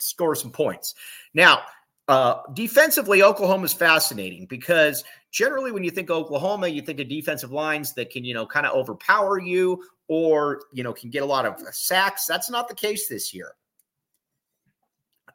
score 0.00 0.34
some 0.34 0.50
points. 0.50 0.94
Now, 1.34 1.60
uh, 2.08 2.42
defensively, 2.54 3.22
Oklahoma 3.22 3.64
is 3.64 3.72
fascinating 3.72 4.46
because 4.46 5.04
generally, 5.30 5.70
when 5.70 5.84
you 5.84 5.90
think 5.90 6.10
Oklahoma, 6.10 6.66
you 6.66 6.82
think 6.82 6.98
of 6.98 7.08
defensive 7.08 7.52
lines 7.52 7.94
that 7.94 8.10
can, 8.10 8.24
you 8.24 8.34
know, 8.34 8.46
kind 8.46 8.66
of 8.66 8.74
overpower 8.74 9.38
you 9.38 9.84
or, 10.08 10.62
you 10.72 10.82
know, 10.82 10.92
can 10.92 11.10
get 11.10 11.22
a 11.22 11.26
lot 11.26 11.46
of 11.46 11.60
sacks. 11.72 12.26
That's 12.26 12.50
not 12.50 12.68
the 12.68 12.74
case 12.74 13.06
this 13.06 13.32
year. 13.32 13.54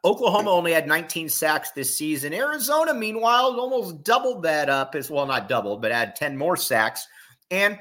Oklahoma 0.04 0.50
only 0.50 0.72
had 0.72 0.86
19 0.86 1.28
sacks 1.28 1.70
this 1.70 1.96
season. 1.96 2.34
Arizona, 2.34 2.94
meanwhile, 2.94 3.58
almost 3.58 4.04
doubled 4.04 4.42
that 4.42 4.68
up 4.68 4.94
as 4.94 5.10
well, 5.10 5.26
not 5.26 5.48
doubled, 5.48 5.82
but 5.82 5.90
had 5.90 6.14
10 6.14 6.36
more 6.36 6.56
sacks. 6.56 7.08
And 7.50 7.78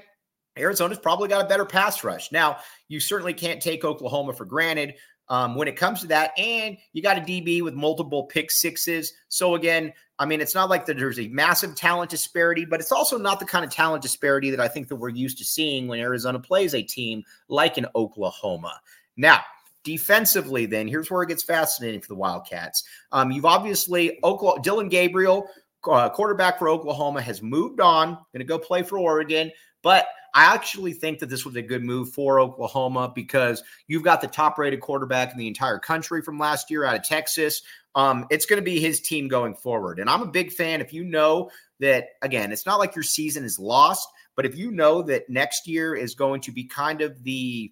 Arizona's 0.58 0.98
probably 0.98 1.28
got 1.28 1.46
a 1.46 1.48
better 1.48 1.66
pass 1.66 2.04
rush. 2.04 2.32
Now, 2.32 2.58
you 2.88 3.00
certainly 3.00 3.34
can't 3.34 3.62
take 3.62 3.84
Oklahoma 3.84 4.34
for 4.34 4.46
granted 4.46 4.96
um, 5.30 5.56
when 5.56 5.68
it 5.68 5.76
comes 5.76 6.02
to 6.02 6.08
that. 6.08 6.32
And 6.38 6.78
you 6.94 7.02
got 7.02 7.18
a 7.18 7.22
DB 7.22 7.62
with 7.62 7.74
multiple 7.74 8.24
pick 8.24 8.52
sixes. 8.52 9.14
So, 9.28 9.56
again, 9.56 9.94
I 10.18 10.26
mean, 10.26 10.42
it's 10.42 10.56
not 10.56 10.70
like 10.70 10.86
there's 10.86 11.20
a 11.20 11.28
massive 11.28 11.76
talent 11.76 12.10
disparity, 12.10 12.66
but 12.66 12.80
it's 12.80 12.92
also 12.92 13.18
not 13.18 13.40
the 13.40 13.46
kind 13.46 13.66
of 13.66 13.72
talent 13.72 14.02
disparity 14.02 14.50
that 14.52 14.60
I 14.60 14.68
think 14.68 14.88
that 14.88 14.96
we're 14.96 15.10
used 15.10 15.38
to 15.40 15.46
seeing 15.46 15.88
when 15.88 16.00
Arizona 16.00 16.40
plays 16.40 16.74
a 16.74 16.82
team 16.82 17.24
like 17.50 17.78
in 17.78 17.86
Oklahoma. 17.96 18.80
Now, 19.18 19.42
Defensively, 19.86 20.66
then, 20.66 20.88
here's 20.88 21.12
where 21.12 21.22
it 21.22 21.28
gets 21.28 21.44
fascinating 21.44 22.02
for 22.02 22.08
the 22.08 22.16
Wildcats. 22.16 22.84
Um, 23.12 23.30
you've 23.32 23.46
obviously 23.46 24.18
Oklahoma, 24.24 24.64
Dillon 24.64 24.90
Gabriel, 24.90 25.48
uh, 25.88 26.10
quarterback 26.10 26.58
for 26.58 26.70
Oklahoma, 26.70 27.22
has 27.22 27.44
moved 27.44 27.80
on, 27.80 28.14
going 28.34 28.40
to 28.40 28.44
go 28.44 28.58
play 28.58 28.82
for 28.82 28.98
Oregon. 28.98 29.52
But 29.84 30.08
I 30.36 30.54
actually 30.54 30.92
think 30.92 31.20
that 31.20 31.30
this 31.30 31.46
was 31.46 31.56
a 31.56 31.62
good 31.62 31.82
move 31.82 32.10
for 32.10 32.42
Oklahoma 32.42 33.10
because 33.16 33.64
you've 33.88 34.04
got 34.04 34.20
the 34.20 34.28
top 34.28 34.58
rated 34.58 34.82
quarterback 34.82 35.32
in 35.32 35.38
the 35.38 35.48
entire 35.48 35.80
country 35.80 36.22
from 36.22 36.38
last 36.38 36.70
year 36.70 36.84
out 36.84 36.98
of 36.98 37.04
Texas. 37.04 37.62
Um, 37.96 38.28
it's 38.30 38.46
going 38.46 38.60
to 38.60 38.66
be 38.66 38.82
his 38.82 39.00
team 39.00 39.30
going 39.30 39.56
forward. 39.56 39.98
And 39.98 40.10
I'm 40.10 40.22
a 40.22 40.28
big 40.28 40.52
fan. 40.52 40.82
If 40.82 40.92
you 40.92 41.06
know 41.06 41.50
that, 41.80 42.10
again, 42.22 42.52
it's 42.52 42.66
not 42.66 42.80
like 42.80 42.96
your 42.96 43.04
season 43.04 43.46
is 43.46 43.58
lost, 43.58 44.10
but 44.36 44.46
if 44.46 44.58
you 44.58 44.72
know 44.72 45.02
that 45.04 45.30
next 45.30 45.70
year 45.70 45.96
is 45.96 46.16
going 46.16 46.42
to 46.42 46.52
be 46.52 46.66
kind 46.66 47.02
of 47.02 47.24
the 47.24 47.72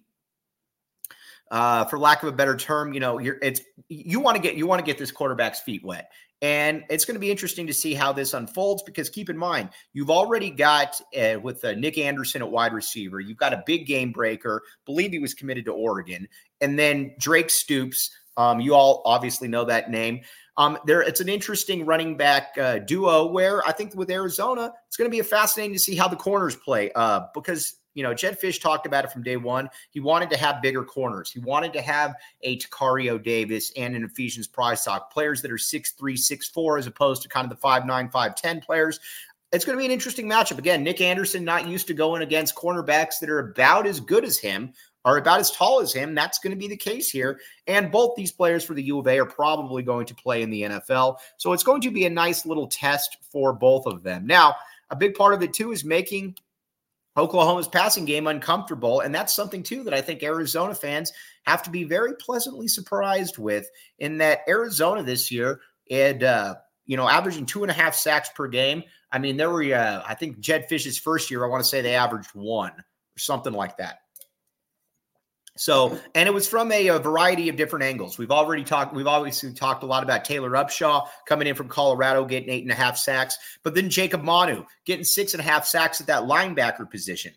uh, 1.50 1.84
for 1.84 1.98
lack 1.98 2.22
of 2.22 2.30
a 2.30 2.32
better 2.32 2.56
term, 2.56 2.94
you 2.94 3.00
know, 3.00 3.18
you're 3.18 3.36
it's 3.42 3.60
you 3.90 4.20
want 4.20 4.36
to 4.36 4.42
get 4.42 4.56
you 4.56 4.66
want 4.66 4.80
to 4.80 4.86
get 4.86 4.96
this 4.96 5.12
quarterback's 5.12 5.60
feet 5.60 5.84
wet. 5.84 6.10
And 6.44 6.84
it's 6.90 7.06
going 7.06 7.14
to 7.14 7.20
be 7.20 7.30
interesting 7.30 7.66
to 7.68 7.72
see 7.72 7.94
how 7.94 8.12
this 8.12 8.34
unfolds 8.34 8.82
because 8.82 9.08
keep 9.08 9.30
in 9.30 9.38
mind, 9.38 9.70
you've 9.94 10.10
already 10.10 10.50
got 10.50 11.00
uh, 11.18 11.40
with 11.40 11.64
uh, 11.64 11.72
Nick 11.72 11.96
Anderson 11.96 12.42
at 12.42 12.50
wide 12.50 12.74
receiver, 12.74 13.18
you've 13.18 13.38
got 13.38 13.54
a 13.54 13.62
big 13.64 13.86
game 13.86 14.12
breaker. 14.12 14.60
Believe 14.84 15.12
he 15.12 15.18
was 15.18 15.32
committed 15.32 15.64
to 15.64 15.72
Oregon, 15.72 16.28
and 16.60 16.78
then 16.78 17.14
Drake 17.18 17.48
Stoops. 17.48 18.10
Um, 18.36 18.60
you 18.60 18.74
all 18.74 19.00
obviously 19.06 19.48
know 19.48 19.64
that 19.64 19.90
name. 19.90 20.20
Um, 20.58 20.76
there, 20.84 21.00
it's 21.00 21.20
an 21.22 21.30
interesting 21.30 21.86
running 21.86 22.14
back 22.14 22.58
uh, 22.60 22.80
duo 22.80 23.32
where 23.32 23.66
I 23.66 23.72
think 23.72 23.94
with 23.94 24.10
Arizona, 24.10 24.70
it's 24.86 24.98
going 24.98 25.10
to 25.10 25.16
be 25.16 25.22
fascinating 25.22 25.72
to 25.72 25.80
see 25.80 25.96
how 25.96 26.08
the 26.08 26.16
corners 26.16 26.56
play 26.56 26.92
uh, 26.94 27.20
because 27.32 27.76
you 27.94 28.02
know, 28.02 28.12
Jed 28.12 28.40
Fisch 28.40 28.60
talked 28.60 28.86
about 28.86 29.04
it 29.04 29.12
from 29.12 29.22
day 29.22 29.36
one. 29.36 29.68
He 29.90 30.00
wanted 30.00 30.30
to 30.30 30.36
have 30.36 30.60
bigger 30.60 30.84
corners. 30.84 31.30
He 31.30 31.38
wanted 31.38 31.72
to 31.72 31.80
have 31.80 32.14
a 32.42 32.58
Tacario 32.58 33.22
Davis 33.22 33.72
and 33.76 33.96
an 33.96 34.04
Ephesians 34.04 34.48
Prysock, 34.48 35.10
players 35.10 35.40
that 35.42 35.50
are 35.50 35.58
six 35.58 35.92
three, 35.92 36.16
six 36.16 36.48
four, 36.48 36.76
as 36.78 36.86
opposed 36.86 37.22
to 37.22 37.28
kind 37.28 37.44
of 37.44 37.50
the 37.50 37.60
five 37.60 37.86
nine, 37.86 38.10
five 38.10 38.34
ten 38.34 38.60
players. 38.60 39.00
It's 39.52 39.64
going 39.64 39.78
to 39.78 39.80
be 39.80 39.86
an 39.86 39.92
interesting 39.92 40.28
matchup. 40.28 40.58
Again, 40.58 40.82
Nick 40.82 41.00
Anderson 41.00 41.44
not 41.44 41.68
used 41.68 41.86
to 41.86 41.94
going 41.94 42.22
against 42.22 42.56
cornerbacks 42.56 43.20
that 43.20 43.30
are 43.30 43.38
about 43.38 43.86
as 43.86 44.00
good 44.00 44.24
as 44.24 44.36
him 44.36 44.72
are 45.04 45.18
about 45.18 45.40
as 45.40 45.50
tall 45.50 45.80
as 45.80 45.92
him. 45.92 46.14
That's 46.14 46.38
going 46.38 46.52
to 46.52 46.58
be 46.58 46.66
the 46.66 46.76
case 46.76 47.10
here. 47.10 47.38
And 47.66 47.92
both 47.92 48.16
these 48.16 48.32
players 48.32 48.64
for 48.64 48.74
the 48.74 48.82
U 48.84 48.98
of 48.98 49.06
A 49.06 49.18
are 49.20 49.26
probably 49.26 49.82
going 49.82 50.06
to 50.06 50.14
play 50.14 50.42
in 50.42 50.50
the 50.50 50.62
NFL. 50.62 51.18
So 51.36 51.52
it's 51.52 51.62
going 51.62 51.82
to 51.82 51.90
be 51.90 52.06
a 52.06 52.10
nice 52.10 52.46
little 52.46 52.66
test 52.66 53.18
for 53.30 53.52
both 53.52 53.86
of 53.86 54.02
them. 54.02 54.26
Now, 54.26 54.56
a 54.90 54.96
big 54.96 55.14
part 55.14 55.34
of 55.34 55.42
it 55.42 55.52
too 55.52 55.72
is 55.72 55.84
making 55.84 56.36
Oklahoma's 57.16 57.68
passing 57.68 58.04
game 58.04 58.26
uncomfortable. 58.26 59.00
And 59.00 59.14
that's 59.14 59.34
something, 59.34 59.62
too, 59.62 59.84
that 59.84 59.94
I 59.94 60.00
think 60.00 60.22
Arizona 60.22 60.74
fans 60.74 61.12
have 61.44 61.62
to 61.62 61.70
be 61.70 61.84
very 61.84 62.14
pleasantly 62.16 62.68
surprised 62.68 63.38
with 63.38 63.68
in 63.98 64.18
that 64.18 64.40
Arizona 64.48 65.02
this 65.02 65.30
year 65.30 65.60
had, 65.90 66.24
uh, 66.24 66.54
you 66.86 66.96
know, 66.96 67.08
averaging 67.08 67.46
two 67.46 67.62
and 67.62 67.70
a 67.70 67.74
half 67.74 67.94
sacks 67.94 68.30
per 68.34 68.48
game. 68.48 68.82
I 69.12 69.18
mean, 69.18 69.36
there 69.36 69.50
were, 69.50 69.62
uh, 69.62 70.02
I 70.06 70.14
think 70.14 70.40
Jed 70.40 70.68
Fisch's 70.68 70.98
first 70.98 71.30
year, 71.30 71.44
I 71.44 71.48
want 71.48 71.62
to 71.62 71.68
say 71.68 71.80
they 71.80 71.94
averaged 71.94 72.30
one 72.34 72.72
or 72.72 73.18
something 73.18 73.52
like 73.52 73.76
that. 73.76 74.00
So, 75.56 76.00
and 76.16 76.28
it 76.28 76.32
was 76.32 76.48
from 76.48 76.72
a, 76.72 76.88
a, 76.88 76.98
variety 76.98 77.48
of 77.48 77.54
different 77.54 77.84
angles. 77.84 78.18
We've 78.18 78.32
already 78.32 78.64
talked, 78.64 78.92
we've 78.92 79.06
obviously 79.06 79.52
talked 79.52 79.84
a 79.84 79.86
lot 79.86 80.02
about 80.02 80.24
Taylor 80.24 80.50
Upshaw 80.50 81.06
coming 81.26 81.46
in 81.46 81.54
from 81.54 81.68
Colorado, 81.68 82.24
getting 82.24 82.50
eight 82.50 82.64
and 82.64 82.72
a 82.72 82.76
half 82.76 82.98
sacks, 82.98 83.38
but 83.62 83.74
then 83.74 83.88
Jacob 83.88 84.24
Manu 84.24 84.64
getting 84.84 85.04
six 85.04 85.32
and 85.32 85.40
a 85.40 85.44
half 85.44 85.64
sacks 85.64 86.00
at 86.00 86.08
that 86.08 86.24
linebacker 86.24 86.90
position. 86.90 87.32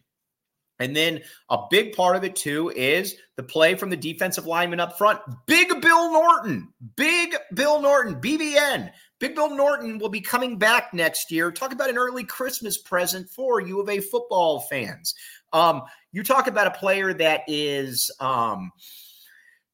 And 0.80 0.96
then 0.96 1.22
a 1.50 1.60
big 1.70 1.96
part 1.96 2.16
of 2.16 2.24
it 2.24 2.36
too 2.36 2.72
is 2.76 3.16
the 3.36 3.44
play 3.44 3.76
from 3.76 3.90
the 3.90 3.98
defensive 3.98 4.46
lineman 4.46 4.80
up 4.80 4.98
front. 4.98 5.20
Big 5.46 5.70
Bill 5.82 6.12
Norton, 6.12 6.74
big 6.96 7.36
Bill 7.54 7.82
Norton, 7.82 8.16
BBN. 8.16 8.92
Big 9.20 9.36
Bill 9.36 9.56
Norton 9.56 9.98
will 9.98 10.10
be 10.10 10.22
coming 10.22 10.58
back 10.58 10.94
next 10.94 11.32
year. 11.32 11.52
Talk 11.52 11.74
about 11.74 11.90
an 11.90 11.98
early 11.98 12.24
Christmas 12.24 12.78
present 12.78 13.30
for 13.30 13.60
U 13.60 13.80
of 13.82 13.90
A 13.90 14.00
football 14.00 14.62
fans. 14.62 15.16
Um, 15.54 15.82
you 16.12 16.24
talk 16.24 16.48
about 16.48 16.68
a 16.68 16.72
player 16.72 17.14
that 17.14 17.42
is 17.48 18.12
um, 18.20 18.72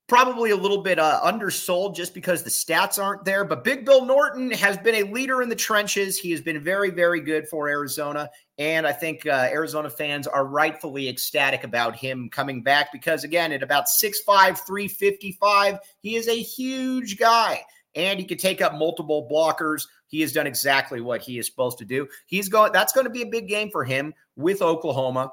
probably 0.08 0.52
a 0.52 0.56
little 0.56 0.82
bit 0.82 0.98
uh, 0.98 1.20
undersold 1.24 1.96
just 1.96 2.14
because 2.14 2.44
the 2.44 2.50
stats 2.50 3.02
aren't 3.02 3.26
there. 3.26 3.44
But 3.44 3.66
Big 3.66 3.86
Bill 3.86 4.06
Norton 4.06 4.52
has 4.52 4.78
been 4.78 4.96
a 4.96 5.12
leader 5.12 5.42
in 5.42 5.50
the 5.50 5.56
trenches. 5.56 6.18
He 6.18 6.32
has 6.32 6.40
been 6.40 6.64
very, 6.64 6.90
very 6.92 7.20
good 7.20 7.48
for 7.50 7.68
Arizona. 7.68 8.30
And 8.58 8.88
I 8.88 8.94
think 8.94 9.26
uh, 9.26 9.50
Arizona 9.52 9.90
fans 9.90 10.26
are 10.26 10.46
rightfully 10.46 11.10
ecstatic 11.10 11.66
about 11.66 11.98
him 11.98 12.30
coming 12.30 12.62
back 12.62 12.94
because, 12.94 13.26
again, 13.26 13.52
at 13.52 13.64
about 13.64 13.86
6'5, 13.88 14.16
355, 14.26 15.80
he 16.00 16.16
is 16.16 16.30
a 16.30 16.40
huge 16.40 17.18
guy 17.18 17.62
and 17.96 18.20
he 18.20 18.26
can 18.26 18.38
take 18.38 18.62
up 18.62 18.76
multiple 18.76 19.28
blockers. 19.32 19.84
He 20.08 20.22
has 20.22 20.32
done 20.32 20.48
exactly 20.48 21.02
what 21.02 21.22
he 21.22 21.38
is 21.40 21.48
supposed 21.48 21.78
to 21.80 21.86
do. 21.86 22.08
He's 22.28 22.50
going, 22.50 22.72
that's 22.72 22.94
going 22.94 23.06
to 23.06 23.12
be 23.12 23.22
a 23.22 23.28
big 23.28 23.48
game 23.48 23.70
for 23.72 23.84
him 23.84 24.14
with 24.36 24.62
Oklahoma. 24.62 25.32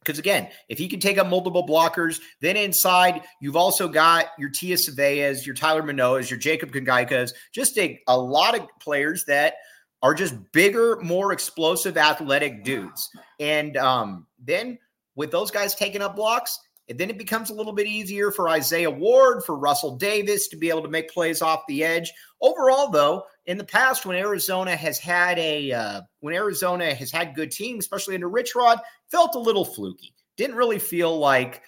Because 0.00 0.18
again, 0.18 0.48
if 0.68 0.78
he 0.78 0.88
can 0.88 0.98
take 0.98 1.18
up 1.18 1.26
multiple 1.26 1.66
blockers, 1.66 2.20
then 2.40 2.56
inside 2.56 3.22
you've 3.40 3.56
also 3.56 3.86
got 3.86 4.28
your 4.38 4.48
Tia 4.48 4.76
Saveas, 4.76 5.44
your 5.44 5.54
Tyler 5.54 5.82
Manoas, 5.82 6.30
your 6.30 6.38
Jacob 6.38 6.72
Kongaikas, 6.72 7.32
just 7.52 7.76
a, 7.78 8.00
a 8.08 8.18
lot 8.18 8.58
of 8.58 8.66
players 8.80 9.24
that 9.26 9.54
are 10.02 10.14
just 10.14 10.34
bigger, 10.52 10.98
more 11.02 11.32
explosive, 11.32 11.98
athletic 11.98 12.64
dudes. 12.64 13.10
And 13.38 13.76
um, 13.76 14.26
then 14.42 14.78
with 15.16 15.30
those 15.30 15.50
guys 15.50 15.74
taking 15.74 16.00
up 16.00 16.16
blocks, 16.16 16.58
and 16.90 16.98
then 16.98 17.08
it 17.08 17.16
becomes 17.16 17.50
a 17.50 17.54
little 17.54 17.72
bit 17.72 17.86
easier 17.86 18.32
for 18.32 18.48
Isaiah 18.48 18.90
Ward, 18.90 19.44
for 19.44 19.56
Russell 19.56 19.96
Davis 19.96 20.48
to 20.48 20.56
be 20.56 20.68
able 20.68 20.82
to 20.82 20.88
make 20.88 21.08
plays 21.08 21.40
off 21.40 21.62
the 21.68 21.84
edge. 21.84 22.12
Overall, 22.40 22.90
though, 22.90 23.22
in 23.46 23.56
the 23.56 23.64
past, 23.64 24.04
when 24.04 24.16
Arizona 24.16 24.74
has 24.74 24.98
had 24.98 25.38
a 25.38 25.72
uh, 25.72 26.00
when 26.18 26.34
Arizona 26.34 26.92
has 26.92 27.12
had 27.12 27.36
good 27.36 27.52
teams, 27.52 27.84
especially 27.84 28.16
under 28.16 28.28
Rich 28.28 28.56
Rod, 28.56 28.80
felt 29.08 29.36
a 29.36 29.38
little 29.38 29.64
fluky. 29.64 30.12
Didn't 30.36 30.56
really 30.56 30.80
feel 30.80 31.16
like 31.16 31.62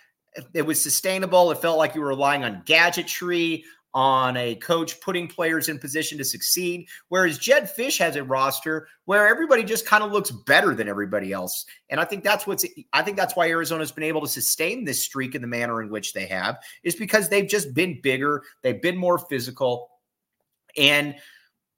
it 0.55 0.63
was 0.63 0.83
sustainable. 0.83 1.53
It 1.53 1.59
felt 1.59 1.79
like 1.79 1.95
you 1.95 2.01
were 2.01 2.09
relying 2.09 2.43
on 2.43 2.63
gadgetry, 2.67 3.65
on 3.95 4.37
a 4.37 4.55
coach 4.57 5.01
putting 5.01 5.29
players 5.29 5.69
in 5.69 5.79
position 5.79 6.17
to 6.19 6.25
succeed. 6.25 6.89
Whereas 7.09 7.39
Jed 7.39 7.71
Fisch 7.77 7.99
has 7.99 8.17
a 8.17 8.25
roster 8.25 8.89
where 9.05 9.29
everybody 9.29 9.65
just 9.65 9.87
kind 9.87 10.03
of 10.03 10.13
looks 10.13 10.31
better 10.31 10.75
than 10.75 10.89
everybody 10.89 11.33
else. 11.33 11.67
And 11.91 12.01
I 12.01 12.05
think 12.05 12.25
that's 12.25 12.47
what's 12.47 12.65
I 12.93 13.03
think 13.03 13.17
that's 13.17 13.37
why 13.37 13.49
Arizona's 13.49 13.93
been 13.93 14.05
able 14.05 14.23
to 14.23 14.29
sustain 14.29 14.85
this 14.85 15.05
streak 15.05 15.35
in 15.35 15.43
the 15.43 15.49
manner 15.49 15.83
in 15.83 15.91
which 15.91 16.13
they 16.13 16.27
have, 16.27 16.59
is 16.83 16.97
because 16.97 17.29
they've 17.29 17.49
just 17.49 17.75
been 17.75 18.01
bigger, 18.01 18.43
they've 18.63 18.81
been 18.81 18.97
more 18.97 19.19
physical. 19.19 19.91
And 20.77 21.15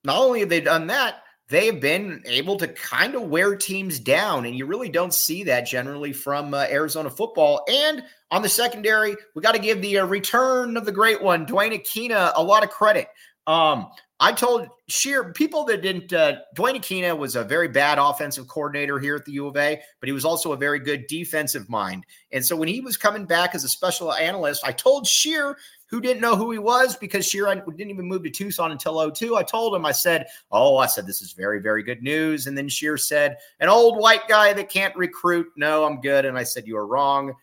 not 0.04 0.18
only 0.18 0.40
have 0.40 0.50
they 0.50 0.60
done 0.60 0.86
that, 0.88 1.23
they 1.48 1.66
have 1.66 1.80
been 1.80 2.22
able 2.26 2.56
to 2.56 2.68
kind 2.68 3.14
of 3.14 3.22
wear 3.22 3.54
teams 3.54 3.98
down, 3.98 4.46
and 4.46 4.56
you 4.56 4.66
really 4.66 4.88
don't 4.88 5.12
see 5.12 5.44
that 5.44 5.66
generally 5.66 6.12
from 6.12 6.54
uh, 6.54 6.66
Arizona 6.70 7.10
football. 7.10 7.64
And 7.68 8.02
on 8.30 8.42
the 8.42 8.48
secondary, 8.48 9.16
we 9.34 9.42
got 9.42 9.54
to 9.54 9.60
give 9.60 9.82
the 9.82 9.98
uh, 9.98 10.06
return 10.06 10.76
of 10.76 10.86
the 10.86 10.92
great 10.92 11.22
one, 11.22 11.44
Duane 11.44 11.72
Akina, 11.72 12.32
a 12.34 12.42
lot 12.42 12.64
of 12.64 12.70
credit. 12.70 13.08
Um, 13.46 13.88
I 14.20 14.32
told 14.32 14.68
Scheer 14.88 15.32
people 15.32 15.64
that 15.64 15.82
didn't. 15.82 16.12
Uh, 16.12 16.36
Duane 16.54 16.76
Akina 16.76 17.18
was 17.18 17.36
a 17.36 17.44
very 17.44 17.68
bad 17.68 17.98
offensive 17.98 18.48
coordinator 18.48 18.98
here 18.98 19.16
at 19.16 19.24
the 19.26 19.32
U 19.32 19.46
of 19.46 19.56
A, 19.56 19.80
but 20.00 20.06
he 20.06 20.12
was 20.12 20.24
also 20.24 20.52
a 20.52 20.56
very 20.56 20.78
good 20.78 21.06
defensive 21.08 21.68
mind. 21.68 22.06
And 22.32 22.44
so 22.44 22.56
when 22.56 22.68
he 22.68 22.80
was 22.80 22.96
coming 22.96 23.26
back 23.26 23.54
as 23.54 23.64
a 23.64 23.68
special 23.68 24.14
analyst, 24.14 24.62
I 24.64 24.72
told 24.72 25.06
Scheer 25.06 25.58
who 25.94 26.00
didn't 26.00 26.20
know 26.20 26.34
who 26.34 26.50
he 26.50 26.58
was 26.58 26.96
because 26.96 27.24
Scheer 27.24 27.54
didn't 27.54 27.90
even 27.90 28.08
move 28.08 28.24
to 28.24 28.30
Tucson 28.30 28.72
until 28.72 29.12
02. 29.12 29.36
I 29.36 29.44
told 29.44 29.76
him, 29.76 29.86
I 29.86 29.92
said, 29.92 30.26
Oh, 30.50 30.76
I 30.76 30.86
said, 30.86 31.06
this 31.06 31.22
is 31.22 31.34
very, 31.34 31.60
very 31.60 31.84
good 31.84 32.02
news. 32.02 32.48
And 32.48 32.58
then 32.58 32.68
Scheer 32.68 32.96
said, 32.96 33.36
An 33.60 33.68
old 33.68 33.96
white 33.98 34.26
guy 34.26 34.52
that 34.54 34.68
can't 34.68 34.96
recruit. 34.96 35.46
No, 35.56 35.84
I'm 35.84 36.00
good. 36.00 36.24
And 36.24 36.36
I 36.36 36.42
said, 36.42 36.66
You 36.66 36.76
are 36.78 36.86
wrong. 36.88 37.34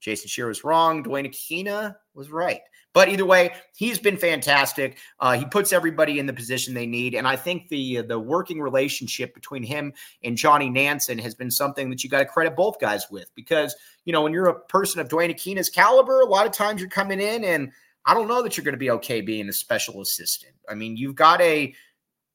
Jason 0.00 0.28
Scheer 0.28 0.48
was 0.48 0.64
wrong. 0.64 1.02
Duane 1.02 1.24
Akina 1.24 1.96
was 2.12 2.30
right. 2.30 2.60
But 2.92 3.08
either 3.08 3.24
way, 3.24 3.54
he's 3.74 3.98
been 3.98 4.18
fantastic. 4.18 4.98
Uh, 5.18 5.32
he 5.32 5.46
puts 5.46 5.72
everybody 5.72 6.18
in 6.18 6.26
the 6.26 6.32
position 6.32 6.74
they 6.74 6.86
need, 6.86 7.14
and 7.14 7.26
I 7.26 7.36
think 7.36 7.68
the 7.68 8.02
the 8.02 8.18
working 8.18 8.60
relationship 8.60 9.34
between 9.34 9.64
him 9.64 9.94
and 10.22 10.36
Johnny 10.36 10.70
Nansen 10.70 11.18
has 11.18 11.34
been 11.34 11.50
something 11.50 11.90
that 11.90 12.04
you 12.04 12.10
got 12.10 12.20
to 12.20 12.26
credit 12.26 12.54
both 12.54 12.78
guys 12.78 13.06
with. 13.10 13.34
Because 13.34 13.74
you 14.04 14.12
know 14.12 14.22
when 14.22 14.32
you're 14.32 14.46
a 14.46 14.60
person 14.60 15.00
of 15.00 15.08
Duane 15.08 15.30
Akina's 15.30 15.70
caliber, 15.70 16.20
a 16.20 16.26
lot 16.26 16.46
of 16.46 16.52
times 16.52 16.80
you're 16.80 16.90
coming 16.90 17.18
in 17.18 17.42
and 17.42 17.72
I 18.06 18.14
don't 18.14 18.28
know 18.28 18.42
that 18.42 18.56
you're 18.56 18.64
going 18.64 18.74
to 18.74 18.78
be 18.78 18.90
okay 18.90 19.20
being 19.20 19.48
a 19.48 19.52
special 19.52 20.00
assistant. 20.00 20.54
I 20.68 20.74
mean, 20.74 20.96
you've 20.96 21.14
got 21.14 21.40
a, 21.40 21.74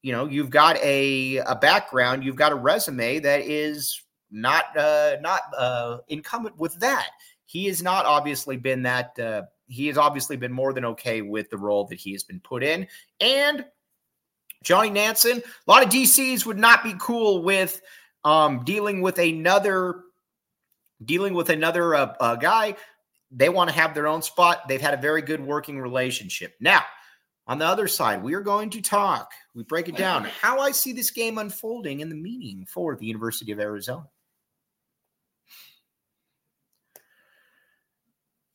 you 0.01 0.11
know, 0.11 0.25
you've 0.25 0.49
got 0.49 0.77
a 0.77 1.37
a 1.37 1.55
background, 1.55 2.23
you've 2.23 2.35
got 2.35 2.51
a 2.51 2.55
resume 2.55 3.19
that 3.19 3.41
is 3.41 4.01
not 4.31 4.75
uh 4.77 5.17
not 5.21 5.41
uh 5.57 5.97
incumbent 6.07 6.57
with 6.57 6.79
that. 6.79 7.09
He 7.45 7.65
has 7.65 7.81
not 7.81 8.05
obviously 8.05 8.57
been 8.57 8.83
that 8.83 9.17
uh 9.19 9.43
he 9.67 9.87
has 9.87 9.97
obviously 9.97 10.37
been 10.37 10.51
more 10.51 10.73
than 10.73 10.85
okay 10.85 11.21
with 11.21 11.49
the 11.49 11.57
role 11.57 11.85
that 11.85 11.99
he 11.99 12.11
has 12.13 12.23
been 12.23 12.39
put 12.39 12.63
in. 12.63 12.87
And 13.19 13.65
Johnny 14.63 14.89
Nansen, 14.89 15.37
a 15.37 15.71
lot 15.71 15.83
of 15.83 15.89
DCs 15.89 16.45
would 16.45 16.57
not 16.57 16.83
be 16.83 16.95
cool 16.99 17.43
with 17.43 17.81
um 18.23 18.63
dealing 18.63 19.01
with 19.01 19.19
another 19.19 20.01
dealing 21.05 21.33
with 21.33 21.49
another 21.49 21.95
uh, 21.95 22.13
uh, 22.19 22.35
guy 22.35 22.75
they 23.31 23.49
want 23.49 23.69
to 23.69 23.75
have 23.75 23.93
their 23.93 24.07
own 24.07 24.21
spot. 24.21 24.67
They've 24.67 24.81
had 24.81 24.93
a 24.93 25.01
very 25.01 25.21
good 25.21 25.45
working 25.45 25.79
relationship. 25.79 26.55
Now, 26.59 26.83
on 27.47 27.57
the 27.57 27.65
other 27.65 27.87
side, 27.87 28.21
we 28.21 28.35
are 28.35 28.41
going 28.41 28.69
to 28.71 28.81
talk, 28.81 29.31
we 29.55 29.63
break 29.63 29.89
it 29.89 29.97
down, 29.97 30.23
how 30.25 30.59
I 30.59 30.71
see 30.71 30.93
this 30.93 31.09
game 31.09 31.39
unfolding 31.39 32.01
and 32.01 32.11
the 32.11 32.15
meaning 32.15 32.65
for 32.67 32.95
the 32.95 33.07
University 33.07 33.51
of 33.51 33.59
Arizona. 33.59 34.07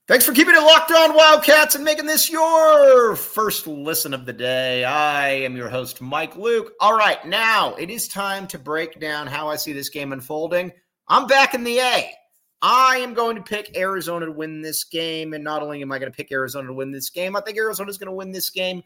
Thanks 0.07 0.27
for 0.27 0.33
keeping 0.33 0.55
it 0.55 0.61
locked 0.61 0.93
on, 0.93 1.17
Wildcats, 1.17 1.75
and 1.75 1.83
making 1.83 2.05
this 2.05 2.31
your 2.31 3.17
first 3.17 3.67
listen 3.67 4.13
of 4.13 4.27
the 4.27 4.35
day. 4.35 4.85
I 4.85 5.29
am 5.29 5.57
your 5.57 5.71
host, 5.71 6.03
Mike 6.03 6.37
Luke. 6.37 6.75
All 6.79 6.95
right, 6.95 7.25
now 7.27 7.75
it 7.77 7.89
is 7.89 8.07
time 8.07 8.47
to 8.49 8.59
break 8.59 9.01
down 9.01 9.27
how 9.27 9.49
I 9.49 9.57
see 9.57 9.73
this 9.73 9.89
game 9.89 10.13
unfolding. 10.13 10.71
I'm 11.09 11.27
back 11.27 11.55
in 11.55 11.65
the 11.65 11.79
A. 11.79 12.13
I 12.67 12.97
am 12.97 13.13
going 13.13 13.37
to 13.37 13.43
pick 13.43 13.77
Arizona 13.77 14.25
to 14.25 14.33
win 14.33 14.63
this 14.63 14.85
game. 14.85 15.35
And 15.35 15.45
not 15.45 15.63
only 15.63 15.83
am 15.83 15.93
I 15.93 15.99
going 15.99 16.11
to 16.11 16.17
pick 16.17 16.33
Arizona 16.33 16.69
to 16.69 16.73
win 16.73 16.91
this 16.91 17.11
game, 17.11 17.37
I 17.37 17.43
think 17.43 17.59
Arizona 17.59 17.91
is 17.91 17.99
going 17.99 18.09
to 18.09 18.15
win 18.15 18.33
this 18.33 18.49
game 18.49 18.83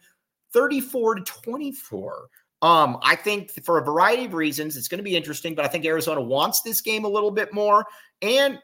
34 0.52 1.14
to 1.14 1.22
24. 1.22 2.28
Um, 2.60 2.98
I 3.02 3.14
think 3.14 3.52
for 3.64 3.78
a 3.78 3.84
variety 3.84 4.24
of 4.24 4.34
reasons, 4.34 4.76
it's 4.76 4.88
going 4.88 4.98
to 4.98 5.04
be 5.04 5.16
interesting, 5.16 5.54
but 5.54 5.64
I 5.64 5.68
think 5.68 5.84
Arizona 5.84 6.20
wants 6.20 6.60
this 6.62 6.80
game 6.80 7.04
a 7.04 7.08
little 7.08 7.30
bit 7.30 7.54
more. 7.54 7.86
And 8.20 8.58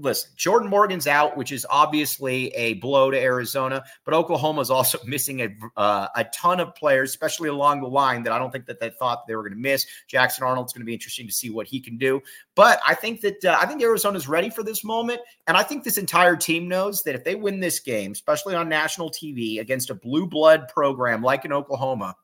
listen, 0.00 0.30
Jordan 0.36 0.68
Morgan's 0.68 1.06
out, 1.06 1.36
which 1.36 1.52
is 1.52 1.66
obviously 1.68 2.48
a 2.48 2.74
blow 2.74 3.10
to 3.10 3.18
Arizona, 3.18 3.84
but 4.04 4.14
Oklahoma 4.14 4.60
is 4.60 4.70
also 4.70 4.98
missing 5.06 5.42
a 5.42 5.48
uh, 5.76 6.08
a 6.16 6.24
ton 6.24 6.60
of 6.60 6.74
players, 6.74 7.10
especially 7.10 7.48
along 7.48 7.80
the 7.80 7.88
line 7.88 8.22
that 8.22 8.32
I 8.32 8.38
don't 8.38 8.50
think 8.50 8.66
that 8.66 8.80
they 8.80 8.90
thought 8.90 9.26
they 9.26 9.34
were 9.34 9.42
going 9.42 9.54
to 9.54 9.58
miss. 9.58 9.86
Jackson 10.08 10.44
Arnold's 10.44 10.72
going 10.72 10.82
to 10.82 10.86
be 10.86 10.94
interesting 10.94 11.26
to 11.26 11.32
see 11.32 11.50
what 11.50 11.66
he 11.66 11.80
can 11.80 11.98
do, 11.98 12.20
but 12.54 12.80
I 12.86 12.94
think 12.94 13.20
that 13.20 13.44
uh, 13.44 13.56
I 13.60 13.66
think 13.66 13.82
Arizona's 13.82 14.28
ready 14.28 14.50
for 14.50 14.62
this 14.62 14.84
moment, 14.84 15.20
and 15.46 15.56
I 15.56 15.62
think 15.62 15.84
this 15.84 15.98
entire 15.98 16.36
team 16.36 16.68
knows 16.68 17.02
that 17.02 17.14
if 17.14 17.24
they 17.24 17.34
win 17.34 17.60
this 17.60 17.80
game, 17.80 18.12
especially 18.12 18.54
on 18.54 18.68
national 18.68 19.10
TV 19.10 19.60
against 19.60 19.90
a 19.90 19.94
blue 19.94 20.26
blood 20.26 20.68
program 20.68 21.22
like 21.22 21.44
in 21.44 21.52
Oklahoma, 21.52 22.16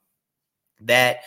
that 0.80 1.18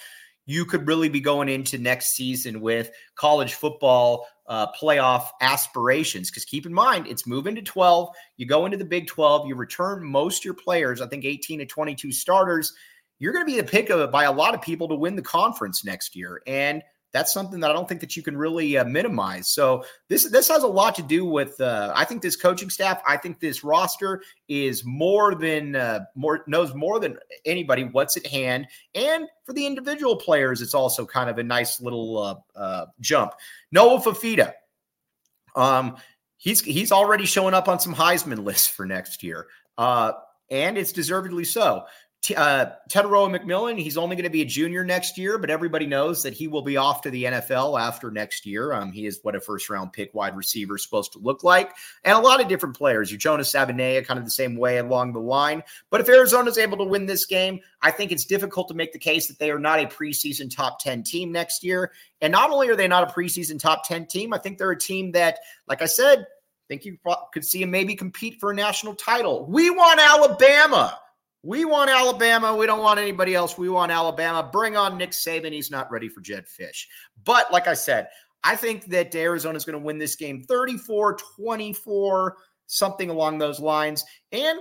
you 0.50 0.66
could 0.66 0.88
really 0.88 1.10
be 1.10 1.20
going 1.20 1.48
into 1.48 1.78
next 1.78 2.16
season 2.16 2.60
with 2.60 2.90
college 3.16 3.54
football 3.54 4.26
uh, 4.50 4.68
playoff 4.74 5.28
aspirations. 5.42 6.30
Because 6.30 6.44
keep 6.44 6.66
in 6.66 6.74
mind, 6.74 7.08
it's 7.08 7.26
moving 7.26 7.56
to 7.56 7.62
12. 7.62 8.10
You 8.38 8.46
go 8.46 8.66
into 8.66 8.78
the 8.78 8.86
Big 8.86 9.08
12, 9.08 9.48
you 9.48 9.56
return 9.56 10.04
most 10.04 10.44
your 10.44 10.56
players, 10.56 11.00
I 11.00 11.08
think 11.08 11.24
18 11.24 11.60
to 11.60 11.66
22 11.66 12.12
starters. 12.12 12.74
You're 13.20 13.34
going 13.34 13.46
to 13.46 13.52
be 13.52 13.60
the 13.60 13.68
pick 13.68 13.90
of 13.90 14.00
it 14.00 14.12
by 14.12 14.24
a 14.24 14.32
lot 14.32 14.56
of 14.56 14.62
people 14.62 14.88
to 14.88 14.96
win 14.96 15.16
the 15.16 15.22
conference 15.22 15.86
next 15.86 16.16
year. 16.16 16.42
And 16.48 16.82
that's 17.12 17.34
something 17.34 17.60
that 17.62 17.72
I 17.72 17.74
don't 17.74 17.88
think 17.88 18.02
that 18.02 18.16
you 18.16 18.24
can 18.24 18.38
really 18.38 18.78
uh, 18.78 18.86
minimize. 18.86 19.50
So 19.50 19.84
this 20.08 20.30
this 20.30 20.48
has 20.48 20.64
a 20.64 20.68
lot 20.68 20.96
to 20.96 21.02
do 21.02 21.26
with 21.26 21.60
uh, 21.60 21.92
I 21.96 22.06
think 22.06 22.22
this 22.22 22.36
coaching 22.36 22.70
staff. 22.70 23.02
I 23.08 23.18
think 23.18 23.40
this 23.40 23.64
roster 23.64 24.22
is 24.48 24.84
more 24.86 25.36
than 25.36 25.76
uh, 25.76 26.02
more 26.16 26.44
knows 26.48 26.74
more 26.74 27.00
than 27.00 27.18
anybody 27.46 27.86
what's 27.86 28.18
at 28.18 28.28
hand, 28.28 28.68
and 28.94 29.28
for 29.44 29.54
the 29.54 29.66
individual 29.66 30.16
players, 30.16 30.62
it's 30.62 30.74
also 30.74 31.06
kind 31.06 31.30
of 31.30 31.38
a 31.38 31.44
nice 31.44 31.82
little 31.82 32.18
uh, 32.18 32.36
uh, 32.56 32.86
jump. 33.00 33.34
Noah 33.72 34.00
Fifita, 34.02 34.54
um, 35.56 35.98
He's 36.40 36.62
he's 36.62 36.94
already 36.94 37.26
showing 37.26 37.54
up 37.54 37.68
on 37.68 37.82
some 37.82 37.94
Heisman 37.94 38.46
lists 38.46 38.68
for 38.68 38.86
next 38.86 39.24
year, 39.24 39.48
uh, 39.78 40.14
and 40.50 40.78
it's 40.78 40.94
deservedly 40.94 41.44
so 41.44 41.84
uh, 42.36 42.66
Tetairoa 42.90 43.36
McMillan, 43.36 43.80
he's 43.80 43.98
only 43.98 44.16
going 44.16 44.26
to 44.26 44.30
be 44.30 44.42
a 44.42 44.46
junior 44.46 44.84
next 44.84 45.18
year, 45.18 45.38
but 45.38 45.50
everybody 45.50 45.86
knows 45.86 46.22
that 46.24 46.34
he 46.34 46.48
will 46.48 46.62
be 46.62 46.76
off 46.76 47.02
to 47.02 47.10
the 47.10 47.24
NFL 47.24 47.80
after 47.80 48.12
next 48.12 48.46
year. 48.46 48.74
Um, 48.74 48.92
he 48.92 49.06
is 49.06 49.20
what 49.24 49.36
a 49.36 49.42
first 49.42 49.70
round 49.70 49.94
pick 49.94 50.14
wide 50.14 50.36
receiver 50.36 50.76
is 50.76 50.84
supposed 50.84 51.14
to 51.14 51.20
look 51.20 51.44
like. 51.44 51.72
And 52.04 52.18
a 52.18 52.22
lot 52.22 52.42
of 52.42 52.48
different 52.48 52.78
players. 52.78 53.10
Your 53.10 53.18
Jonas 53.18 53.52
Savaiinaea, 53.52 54.06
kind 54.06 54.20
of 54.20 54.26
the 54.26 54.32
same 54.32 54.58
way 54.58 54.78
along 54.78 55.14
the 55.14 55.20
line. 55.20 55.64
But 55.90 56.02
if 56.02 56.10
Arizona 56.10 56.50
is 56.50 56.58
able 56.58 56.78
to 56.78 56.84
win 56.84 57.06
this 57.06 57.26
game, 57.26 57.62
I 57.82 57.92
think 57.92 58.12
it's 58.12 58.26
difficult 58.26 58.68
to 58.68 58.74
make 58.74 58.92
the 58.92 59.00
case 59.00 59.28
that 59.28 59.40
they 59.40 59.50
are 59.50 59.60
not 59.60 59.80
a 59.80 59.86
preseason 59.86 60.54
top 60.54 60.80
10 60.80 61.04
team 61.04 61.32
next 61.32 61.64
year. 61.64 61.92
And 62.22 62.32
not 62.32 62.52
only 62.52 62.70
are 62.70 62.76
they 62.76 62.88
not 62.88 63.10
a 63.10 63.14
preseason 63.14 63.60
top 63.60 63.88
10 63.88 64.08
team, 64.08 64.34
I 64.34 64.40
think 64.40 64.58
they're 64.58 64.72
a 64.72 64.78
team 64.78 65.14
that, 65.14 65.40
like 65.68 65.82
I 65.82 65.86
said, 65.86 66.20
I 66.20 66.68
think 66.68 66.86
you 66.86 66.98
could 67.34 67.46
see 67.46 67.62
them 67.62 67.72
maybe 67.72 67.96
compete 67.96 68.40
for 68.40 68.52
a 68.52 68.56
national 68.56 68.94
title. 68.96 69.46
We 69.46 69.70
want 69.70 70.00
Alabama. 70.00 71.00
We 71.42 71.64
want 71.66 71.90
Alabama. 71.90 72.56
We 72.56 72.66
don't 72.66 72.82
want 72.82 73.00
anybody 73.00 73.34
else. 73.34 73.58
We 73.58 73.70
want 73.70 73.92
Alabama. 73.92 74.50
Bring 74.52 74.76
on 74.76 74.98
Nick 74.98 75.12
Saban. 75.12 75.54
He's 75.54 75.72
not 75.72 75.90
ready 75.92 76.10
for 76.10 76.22
Jed 76.22 76.46
Fisch. 76.46 76.86
But 77.24 77.52
like 77.52 77.68
I 77.68 77.76
said, 77.76 78.10
I 78.44 78.56
think 78.56 78.86
that 78.88 79.16
Arizona 79.16 79.56
is 79.58 79.66
going 79.66 79.80
to 79.80 79.84
win 79.86 79.98
this 79.98 80.16
game 80.16 80.44
34 80.44 81.18
24, 81.46 82.38
something 82.68 83.10
along 83.10 83.38
those 83.38 83.60
lines. 83.60 84.04
And 84.32 84.60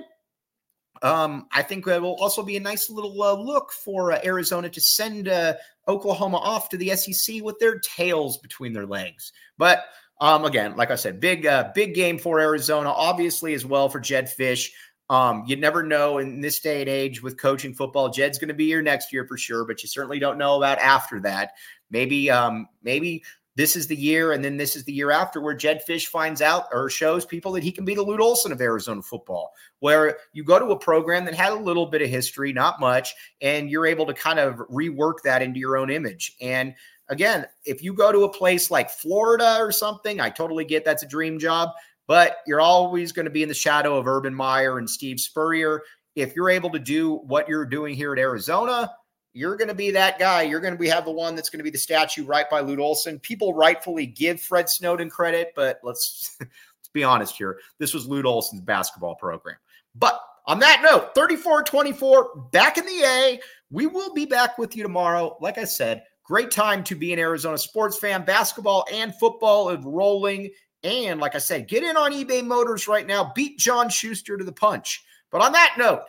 um, 1.03 1.47
I 1.53 1.63
think 1.63 1.87
it 1.87 2.03
will 2.03 2.17
also 2.17 2.43
be 2.43 2.57
a 2.57 2.61
nice 2.61 2.91
little 2.91 3.23
uh, 3.23 3.35
look 3.35 3.73
for 3.73 4.13
uh, 4.13 4.21
Arizona 4.25 4.69
to 4.69 4.81
send 4.81 5.29
uh, 5.29 5.55
Oklahoma 5.87 6.39
off 6.39 6.69
to 6.71 6.77
the 6.77 6.95
SEC 6.97 7.43
with 7.43 7.59
their 7.59 7.79
tails 7.81 8.39
between 8.39 8.73
their 8.73 8.87
legs. 8.87 9.33
But 9.57 9.85
um, 10.21 10.45
again, 10.45 10.77
like 10.77 10.91
I 10.91 10.97
said, 10.97 11.21
big 11.21 11.47
uh, 11.47 11.71
big 11.75 11.95
game 11.95 12.19
for 12.19 12.41
Arizona, 12.41 12.91
obviously 12.91 13.55
as 13.55 13.65
well 13.65 13.89
for 13.89 14.01
Jed 14.01 14.29
Fisch. 14.29 14.71
Um, 15.11 15.45
you 15.47 15.57
never 15.57 15.83
know 15.83 16.19
in 16.19 16.41
this 16.41 16.61
day 16.61 16.81
and 16.81 16.89
age 16.89 17.23
with 17.23 17.39
coaching 17.39 17.75
football. 17.75 18.11
Jed's 18.11 18.39
going 18.39 18.49
to 18.49 18.55
be 18.55 18.67
here 18.67 18.83
next 18.83 19.13
year 19.13 19.27
for 19.27 19.39
sure, 19.39 19.65
but 19.65 19.83
you 19.83 19.89
certainly 19.89 20.19
don't 20.19 20.39
know 20.39 20.57
about 20.57 20.79
after 20.79 21.19
that. 21.21 21.53
Maybe, 21.91 22.31
um, 22.31 22.69
maybe 22.83 23.23
this 23.57 23.75
is 23.75 23.89
the 23.89 23.97
year, 23.97 24.33
and 24.33 24.45
then 24.45 24.57
this 24.57 24.77
is 24.77 24.85
the 24.85 24.93
year 24.93 25.11
after 25.11 25.41
where 25.41 25.55
Jed 25.55 25.83
Fisch 25.85 26.07
finds 26.07 26.41
out 26.41 26.67
or 26.73 26.89
shows 26.89 27.27
people 27.27 27.51
that 27.53 27.65
he 27.65 27.73
can 27.73 27.85
be 27.85 27.95
the 27.95 28.03
Lute 28.03 28.21
Olson 28.21 28.53
of 28.53 28.61
Arizona 28.61 29.03
football, 29.03 29.53
where 29.81 30.19
you 30.33 30.45
go 30.45 30.61
to 30.61 30.67
a 30.67 30.79
program 30.79 31.25
that 31.25 31.35
had 31.35 31.53
a 31.53 31.57
little 31.57 31.87
bit 31.87 32.01
of 32.01 32.09
history, 32.09 32.53
not 32.53 32.79
much, 32.79 33.17
and 33.41 33.69
you're 33.69 33.85
able 33.87 34.07
to 34.07 34.15
kind 34.15 34.39
of 34.39 34.59
rework 34.69 35.23
that 35.25 35.43
into 35.43 35.59
your 35.59 35.77
own 35.77 35.91
image. 35.91 36.37
And 36.41 36.73
again, 37.09 37.47
if 37.65 37.83
you 37.83 37.93
go 37.95 38.13
to 38.13 38.25
a 38.25 38.33
place 38.33 38.71
like 38.71 38.91
Florida 38.91 39.57
or 39.59 39.73
something, 39.73 40.21
I 40.21 40.31
totally 40.31 40.65
get 40.65 40.85
that's 40.85 41.03
a 41.03 41.09
dream 41.09 41.41
job 41.41 41.71
but 42.09 42.39
you're 42.47 42.61
always 42.61 43.13
going 43.13 43.27
to 43.27 43.31
be 43.31 43.45
in 43.45 43.49
the 43.49 43.55
shadow 43.55 43.97
of 43.97 44.09
Urban 44.09 44.35
Meyer 44.35 44.79
and 44.79 44.91
Steve 44.91 45.21
Spurrier. 45.21 45.83
If 46.17 46.35
you're 46.35 46.51
able 46.51 46.71
to 46.71 46.79
do 46.81 47.17
what 47.27 47.49
you're 47.49 47.67
doing 47.67 47.95
here 47.95 48.13
at 48.13 48.19
Arizona, 48.19 48.91
you're 49.35 49.57
going 49.57 49.69
to 49.69 49.75
be 49.75 49.91
that 49.93 50.19
guy. 50.19 50.43
You're 50.43 50.59
going 50.61 50.73
to 50.73 50.79
be 50.79 50.89
have 50.89 51.05
the 51.05 51.13
one 51.13 51.37
that's 51.37 51.51
going 51.51 51.59
to 51.59 51.65
be 51.65 51.71
the 51.71 51.79
statue 51.79 52.25
right 52.25 52.49
by 52.51 52.61
Lute 52.61 52.81
Olson. 52.81 53.21
People 53.21 53.55
rightfully 53.55 54.07
give 54.07 54.41
Fred 54.41 54.69
Snowden 54.69 55.11
credit, 55.11 55.53
but 55.55 55.79
let's 55.85 56.37
let's 56.41 56.89
be 56.93 57.05
honest 57.05 57.37
here. 57.37 57.59
This 57.79 57.93
was 57.93 58.09
Lute 58.09 58.27
Olson's 58.27 58.63
basketball 58.63 59.15
program. 59.15 59.59
But 59.95 60.19
on 60.47 60.59
that 60.61 60.81
note, 60.83 61.15
34-24, 61.15 62.51
back 62.51 62.79
in 62.79 62.87
the 62.87 63.03
A. 63.05 63.41
We 63.71 63.87
will 63.87 64.15
be 64.15 64.25
back 64.25 64.57
with 64.57 64.75
you 64.75 64.83
tomorrow. 64.83 65.37
Like 65.43 65.59
I 65.59 65.65
said, 65.65 66.05
great 66.25 66.51
time 66.51 66.83
to 66.85 66.95
be 66.95 67.13
an 67.13 67.19
Arizona 67.19 67.59
sports 67.59 67.99
fan. 67.99 68.25
Basketball 68.25 68.87
and 68.91 69.15
football 69.17 69.69
is 69.69 69.85
rolling 69.85 70.49
and 70.83 71.21
like 71.21 71.35
I 71.35 71.39
said, 71.39 71.69
get 71.69 71.83
in 71.83 71.97
on 71.97 72.13
eBay 72.13 72.45
Motors 72.45 72.89
right 72.89 73.07
now. 73.07 73.33
Beat 73.35 73.59
John 73.59 73.89
Schuster 73.89 74.37
to 74.37 74.45
the 74.45 74.53
punch. 74.53 75.05
But 75.31 75.43
on 75.43 75.53
that 75.53 75.75
note, 75.77 76.03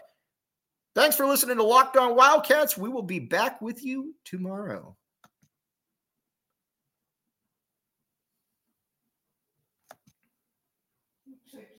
thanks 0.95 1.15
for 1.15 1.25
listening 1.25 1.57
to 1.57 1.63
Locked 1.63 1.97
On 1.97 2.15
Wildcats. 2.15 2.77
We 2.77 2.89
will 2.89 3.03
be 3.03 3.19
back 3.19 3.61
with 3.61 3.83
you 3.83 4.13
tomorrow. 4.25 4.95